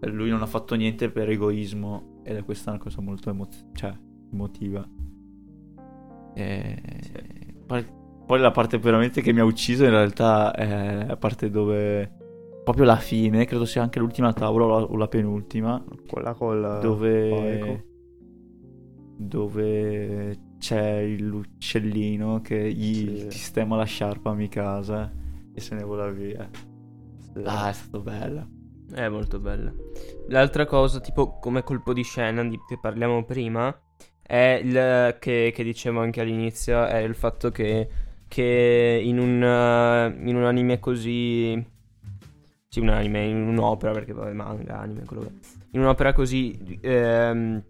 [0.00, 3.92] Lui non ha fatto niente per egoismo ed è questa una cosa molto emo- cioè,
[4.32, 4.88] emotiva.
[6.34, 6.82] E...
[7.66, 7.86] Poi,
[8.26, 12.14] poi la parte veramente che mi ha ucciso in realtà è la parte dove...
[12.62, 16.78] Proprio la fine, credo sia anche l'ultima tavola o la, o la penultima, Quella col
[16.80, 17.28] dove...
[17.30, 17.86] Paico.
[19.20, 23.30] Dove c'è l'uccellino che gli Sì.
[23.30, 25.10] sistema la sciarpa a mi casa
[25.52, 26.48] e se ne vola via.
[27.32, 27.42] Sì.
[27.44, 28.48] Ah, è stato bello.
[28.92, 29.72] È molto bella.
[30.28, 33.76] L'altra cosa, tipo come colpo di scena di cui parliamo prima,
[34.22, 37.88] è il che, che dicevo anche all'inizio, è il fatto che,
[38.26, 39.42] che in, un,
[40.24, 41.76] in un anime così...
[42.70, 45.30] Sì, un anime, in un'opera, perché poi manga, anime, quello che...
[45.72, 47.62] In un'opera così ehm,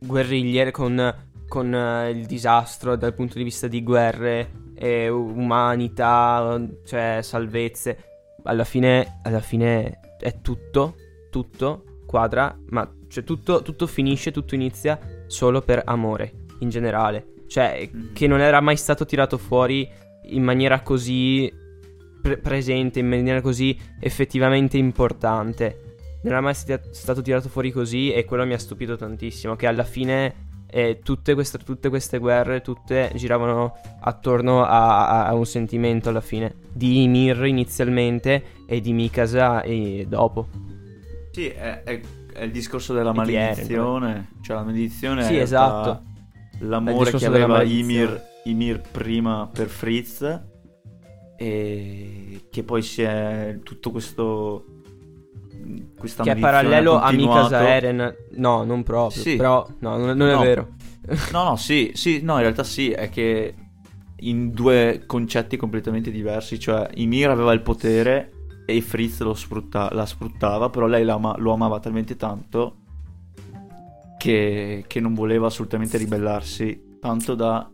[0.00, 1.14] guerrigliere con,
[1.46, 8.04] con eh, il disastro dal punto di vista di guerre e umanità, cioè salvezze
[8.44, 10.94] alla fine, alla fine è tutto,
[11.30, 17.26] tutto quadra, ma cioè tutto, tutto finisce, tutto inizia solo per amore, in generale.
[17.46, 18.12] Cioè, Mhm.
[18.12, 19.88] che non era mai stato tirato fuori
[20.30, 21.52] in maniera così
[22.22, 25.96] pre- presente, in maniera così effettivamente importante.
[26.22, 29.84] Non era mai stato tirato fuori così e quello mi ha stupito tantissimo, che alla
[29.84, 30.48] fine...
[30.70, 36.54] eh, tutte, queste, tutte queste guerre, tutte giravano attorno a, a- un sentimento alla fine
[36.72, 40.48] di Ymir inizialmente e di Mikasa e dopo.
[41.32, 42.00] Sì, è, è-
[42.32, 44.28] è il discorso della E maledizione.
[44.40, 46.02] Cioè, la maledizione Sì, è esatto.
[46.60, 47.62] L'amore che aveva.
[47.62, 50.40] Ymir, Ymir prima per Fritz.
[51.36, 54.64] E che poi si è tutto questo.
[55.98, 57.10] Questa che è parallelo a.
[57.12, 58.14] Mikasa Eren.
[58.36, 59.20] No, non proprio.
[59.22, 59.36] Sì.
[59.36, 60.40] Però, no, non, non è No.
[60.40, 60.68] vero.
[61.32, 63.54] No, no, sì, sì, no, in realtà sì, è che
[64.22, 68.32] in due concetti completamente diversi, cioè Ymir aveva il potere
[68.66, 72.76] e Fritz lo sfrutta- la sfruttava, però lei ama- lo amava talmente tanto
[74.18, 77.68] che, che non voleva assolutamente ribellarsi, tanto da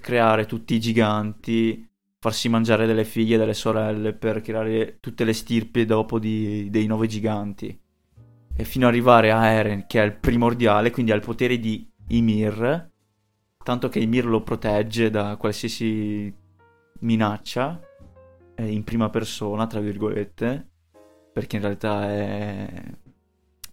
[0.00, 1.88] creare tutti i giganti,
[2.26, 6.86] farsi mangiare delle figlie e delle sorelle per creare tutte le stirpi dopo di- dei
[6.86, 7.78] nove giganti.
[8.52, 11.88] E fino ad arrivare a Eren, che è il primordiale, quindi ha il potere di
[12.08, 12.90] Ymir,
[13.62, 16.34] tanto che Ymir lo protegge da qualsiasi
[17.00, 17.80] minaccia,
[18.56, 20.68] in prima persona, tra virgolette,
[21.32, 22.82] perché in realtà è,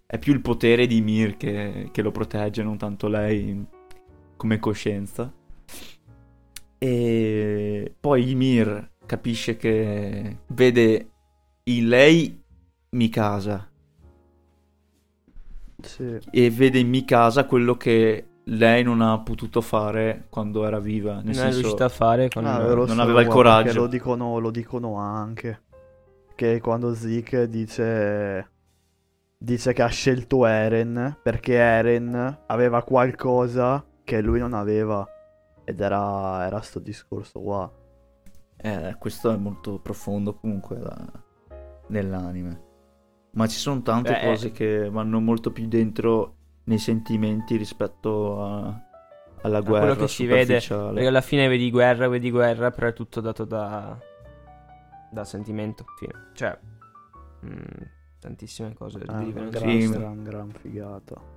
[0.06, 3.66] è più il potere di Ymir che, che lo protegge, non tanto lei
[4.38, 5.34] come coscienza.
[6.84, 11.12] E poi Ymir capisce che vede
[11.64, 12.44] in lei
[12.90, 13.70] Mikasa
[15.82, 16.20] Sì.
[16.30, 21.22] e vede in Mikasa quello che lei non ha potuto fare quando era viva.
[21.22, 22.46] Nel non è senso, riuscita a fare con...
[22.46, 23.80] Ah, non so, aveva il coraggio.
[23.80, 25.62] Lo dicono, lo dicono anche.
[26.36, 28.50] Che quando Zeke dice.
[29.38, 35.08] Dice che ha scelto Eren perché Eren aveva qualcosa che lui non aveva.
[35.66, 37.72] Ed era, era sto discorso qua.
[38.58, 41.24] Eh, questo è molto profondo comunque da-
[41.88, 42.62] nell'anime.
[43.32, 44.26] Ma ci sono tante Eh.
[44.26, 46.36] cose che vanno molto più dentro
[46.66, 48.82] nei sentimenti rispetto a-
[49.42, 50.60] alla guerra quello che si vede.
[50.66, 53.98] Perché alla fine vedi guerra, vedi guerra, però è tutto dato da...
[55.12, 55.86] Da sentimento.
[55.98, 56.14] Fine.
[56.34, 56.58] Cioè...
[57.46, 57.82] mm,
[58.20, 61.33] tantissime cose Ah, gran, gran, gran figata.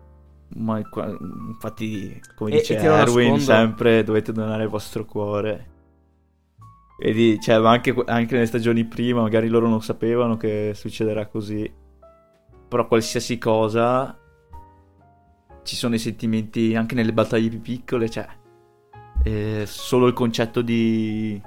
[0.49, 1.17] Ma qua-
[1.49, 5.75] infatti, come E- dice e Erwin, sempre dovete donare il vostro cuore.
[6.99, 11.71] Vedi, cioè, ma anche, anche nelle stagioni prima, magari loro non sapevano che succederà così.
[12.69, 14.19] Però qualsiasi cosa,
[15.63, 18.27] ci sono i sentimenti anche nelle battaglie più piccole, cioè,
[19.25, 21.41] eh, solo il concetto di,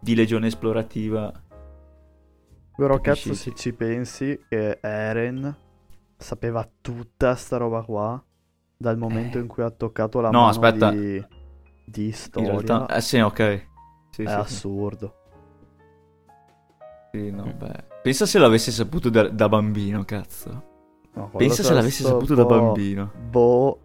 [0.00, 1.32] di legione esplorativa.
[2.76, 5.56] Però cazzo se ci pensi che Eren
[6.16, 8.22] sapeva tutta sta roba qua
[8.76, 9.40] dal momento Eh.
[9.40, 10.90] in cui ha toccato la No, mano aspetta.
[10.90, 11.24] di,
[11.84, 12.50] di In storia.
[12.50, 13.66] realtà, eh sì, ok.
[14.10, 15.14] Sì, è sì, assurdo.
[17.12, 17.84] Sì, no, beh.
[18.02, 20.74] Pensa se l'avessi saputo da, da bambino, cazzo.
[21.14, 23.10] No, Pensa se l'avessi saputo da bambino.
[23.30, 23.78] Boh.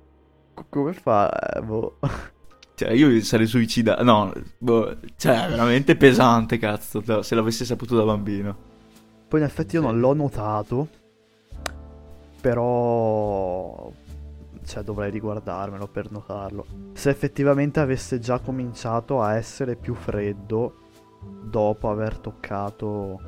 [0.53, 1.29] co- Come fa?
[1.31, 1.97] Eh, boh.
[2.81, 4.03] Cioè, io sarei suicidato.
[4.03, 7.21] No, boh, cioè, è veramente pesante, cazzo.
[7.21, 8.57] Se l'avessi saputo da bambino.
[9.27, 10.87] Poi in effetti io non l'ho notato.
[12.41, 13.91] Però
[14.71, 16.65] cioè dovrei riguardarmelo per notarlo.
[16.93, 20.75] Se effettivamente avesse già cominciato a essere più freddo
[21.43, 23.19] dopo aver toccato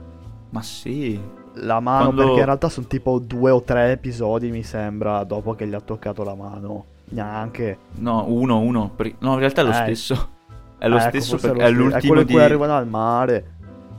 [0.52, 1.20] Ma sì.
[1.56, 5.54] la mano, Quando- perché in realtà sono tipo due o tre episodi, mi sembra, dopo
[5.54, 6.86] che gli ha toccato la mano.
[7.10, 7.78] Neanche.
[7.96, 8.90] No, uno, uno.
[8.96, 9.74] per- No, in realtà è lo Eh.
[9.74, 10.30] stesso.
[10.78, 12.34] È lo Ecco, stesso forse perché lo è ste- l'ultimo quello in di...
[12.34, 13.52] cui arrivano al mare.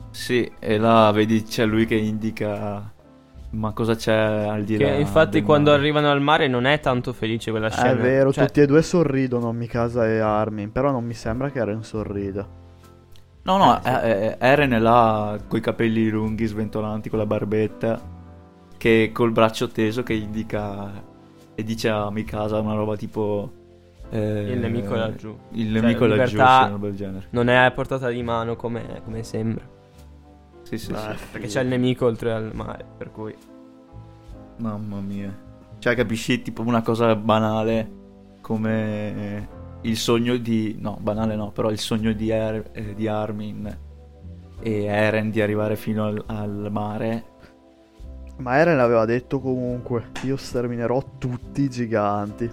[0.09, 2.91] Sì, e là vedi c'è lui che indica...
[3.55, 5.81] Ma cosa c'è al di là Che infatti quando mare?
[5.81, 7.91] arrivano al mare non è tanto felice quella scena.
[7.91, 11.59] È vero, Cioè, tutti e due sorridono, Mikasa e Armin, però non mi sembra che
[11.59, 12.45] Eren sorrida.
[13.43, 13.89] No, no, Eh, sì.
[13.89, 18.01] eh, eh, Eren è là coi capelli lunghi, sventolanti, con la barbetta,
[18.77, 20.91] che col braccio teso che indica
[21.53, 23.51] e dice a Mikasa una roba tipo...
[24.09, 25.37] eh, Il nemico è laggiù.
[25.51, 27.27] Il Cioè, nemico è laggiù, una roba del genere.
[27.29, 29.63] Non è a portata di mano come, come sembra.
[30.65, 31.25] Sì, sì, Beh, sì.
[31.31, 33.35] Perché c'è il nemico oltre al mare, per cui...
[34.57, 35.33] Mamma mia.
[35.77, 37.91] Cioè, capisci, tipo una cosa banale
[38.41, 39.47] come
[39.81, 40.75] il sogno di...
[40.79, 43.77] No, banale no, però il sogno di, Er- eh, di Armin
[44.59, 47.25] e Eren di arrivare fino al, al mare.
[48.37, 52.49] Ma Eren aveva detto comunque, io sterminerò tutti i giganti.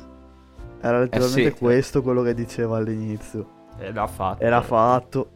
[0.82, 1.58] Era letteralmente sì.
[1.58, 3.60] questo quello che diceva all'inizio.
[3.78, 4.42] E l'ha fatto.
[4.42, 5.30] E l'ha fatto.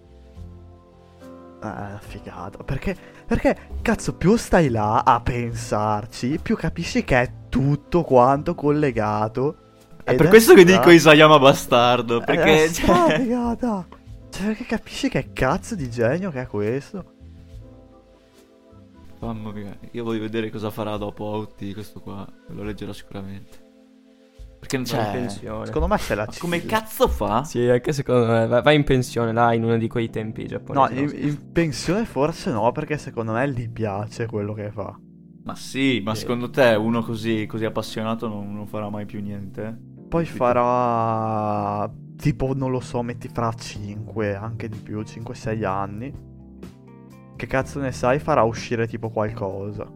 [1.67, 2.63] Eh, figata.
[2.63, 2.97] Perché,
[3.27, 9.57] perché, cazzo, più stai là a pensarci, più capisci che è tutto quanto collegato.
[10.05, 12.65] È per questo che dico Isayama bastardo, perché...
[12.65, 13.87] È cioè, figata.
[14.31, 17.13] Cioè, perché capisci che cazzo di genio che è questo?
[19.19, 23.66] Mamma mia, io voglio vedere cosa farà dopo Auti, questo qua, lo leggerò sicuramente.
[24.59, 25.67] Perché non Va in pensione.
[25.67, 27.45] Secondo me se la Ma come cazzo fa?
[27.45, 28.47] Sì, anche secondo me.
[28.47, 31.21] Va, va in pensione là in uno di quei tempi No, giapponesi.
[31.23, 34.99] in, in pensione forse no, perché secondo me gli piace quello che fa.
[35.45, 36.23] Ma sì, ma Sì.
[36.23, 39.79] secondo te uno così, così appassionato non, non farà mai più niente?
[40.09, 40.45] Poi Capito?
[40.45, 46.13] farà tipo, non lo so, metti fra 5, anche di più, 5-6 anni.
[47.37, 48.19] Che cazzo ne sai?
[48.19, 49.87] Farà uscire tipo qualcosa.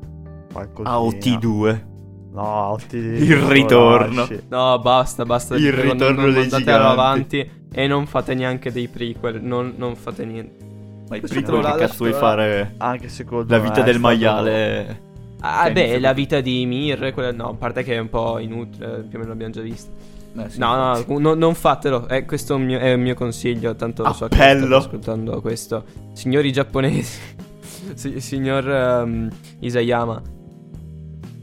[0.53, 0.95] Qualcosina.
[0.95, 1.89] Auti 2.
[2.33, 4.15] No, Auti Il ritorno.
[4.21, 4.41] lasci.
[4.49, 5.57] No, basta, basta.
[5.57, 6.87] Il non- ritorno non dei andate giganti.
[6.87, 9.43] avanti e non fate neanche dei prequel.
[9.43, 10.65] Non, non fate niente.
[11.09, 12.75] Ma Questo prequel che cazzo vuoi fare?
[12.79, 15.01] Anche secondo La me vita è del stato- maiale.
[15.41, 17.33] Ah, Che beh, inizia- la vita di Mir, quella...
[17.33, 19.91] no, a parte che è un po' inutile, più o meno l'abbiamo già vista.
[20.37, 23.15] Eh, sì, no, no, no, non fatelo, eh, questo è un mio, è un mio
[23.15, 24.67] consiglio, tanto lo so che Appello.
[24.67, 25.83] state ascoltando questo.
[26.13, 27.19] Signori giapponesi,
[27.95, 29.29] si- signor ehm,
[29.61, 30.23] Isayama,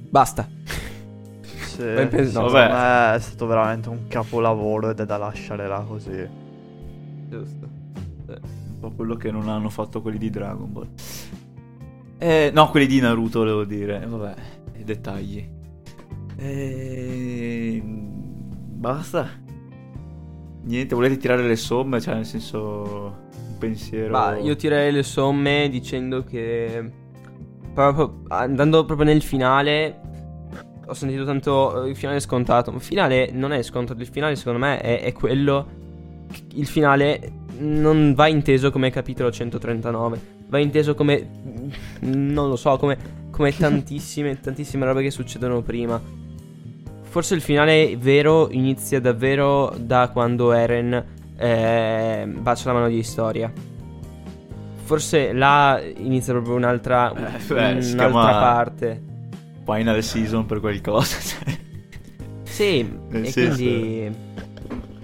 [0.09, 0.47] basta.
[1.77, 2.73] Sì, Ben pens- no, vabbè.
[3.11, 6.27] me è stato veramente un capolavoro ed è da lasciare là così.
[7.29, 7.67] Giusto.
[8.25, 10.87] Un po' quello che non hanno fatto quelli di Dragon Ball.
[12.17, 14.03] Eh, no, quelli di Naruto volevo dire.
[14.07, 14.33] Vabbè,
[14.79, 15.47] i dettagli.
[16.35, 19.29] Eh, basta.
[20.63, 22.01] Niente, volete tirare le somme?
[22.01, 23.15] Cioè, nel senso,
[23.49, 24.11] un pensiero.
[24.11, 26.91] Ma io tirerei le somme dicendo che
[27.73, 30.01] proprio andando proprio nel finale
[30.87, 32.71] ho sentito tanto eh, il finale scontato.
[32.71, 35.85] Il finale non è scontato, il finale secondo me è, è quello
[36.55, 41.27] il finale non va inteso come capitolo 139, va inteso come
[42.01, 42.97] non lo so, come,
[43.31, 45.99] come tantissime tantissime robe che succedono prima.
[47.01, 53.51] Forse il finale vero inizia davvero da quando Eren eh, bacia la mano di Storia.
[54.83, 59.06] Forse là inizia proprio un'altra, Eh, beh, un'altra parte.
[59.67, 61.17] Final season per qualcosa.
[61.19, 61.57] cioè.
[62.43, 64.15] Sì, Nel e senso- quindi,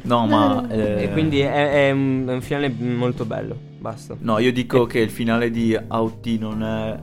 [0.04, 0.66] No, ma.
[0.70, 3.56] eh, e quindi è, è un, è un finale molto bello.
[3.80, 4.16] Basta.
[4.20, 6.98] No, io dico E- che il finale di Auti non è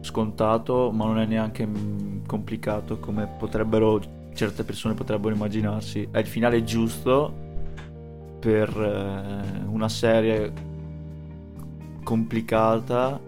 [0.00, 4.00] scontato, ma non è neanche mm, complicato come potrebbero
[4.34, 6.08] certe persone potrebbero immaginarsi.
[6.10, 7.32] È il finale giusto
[8.40, 10.52] per eh, una serie
[12.02, 13.20] complicata.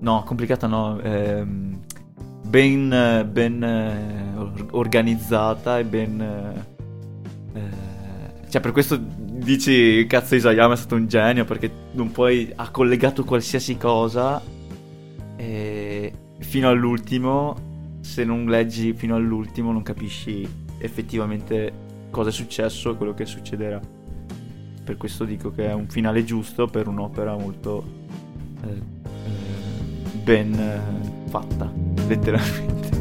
[0.00, 1.69] No, complicata no, ehm,
[2.50, 6.20] ben, ben eh, or- organizzata e ben...
[6.20, 12.52] eh, eh, cioè, per questo dici, cazzo, Isayama è stato un genio, perché non puoi...
[12.54, 14.42] ha collegato qualsiasi cosa
[15.36, 20.46] e fino all'ultimo, se non leggi fino all'ultimo non capisci
[20.78, 21.72] effettivamente
[22.10, 23.80] cosa è successo e quello che succederà.
[24.82, 27.84] Per questo dico che è un finale giusto per un'opera molto
[28.64, 28.98] eh,
[30.24, 31.70] ben eh, fatta,
[32.08, 32.99] letteralmente.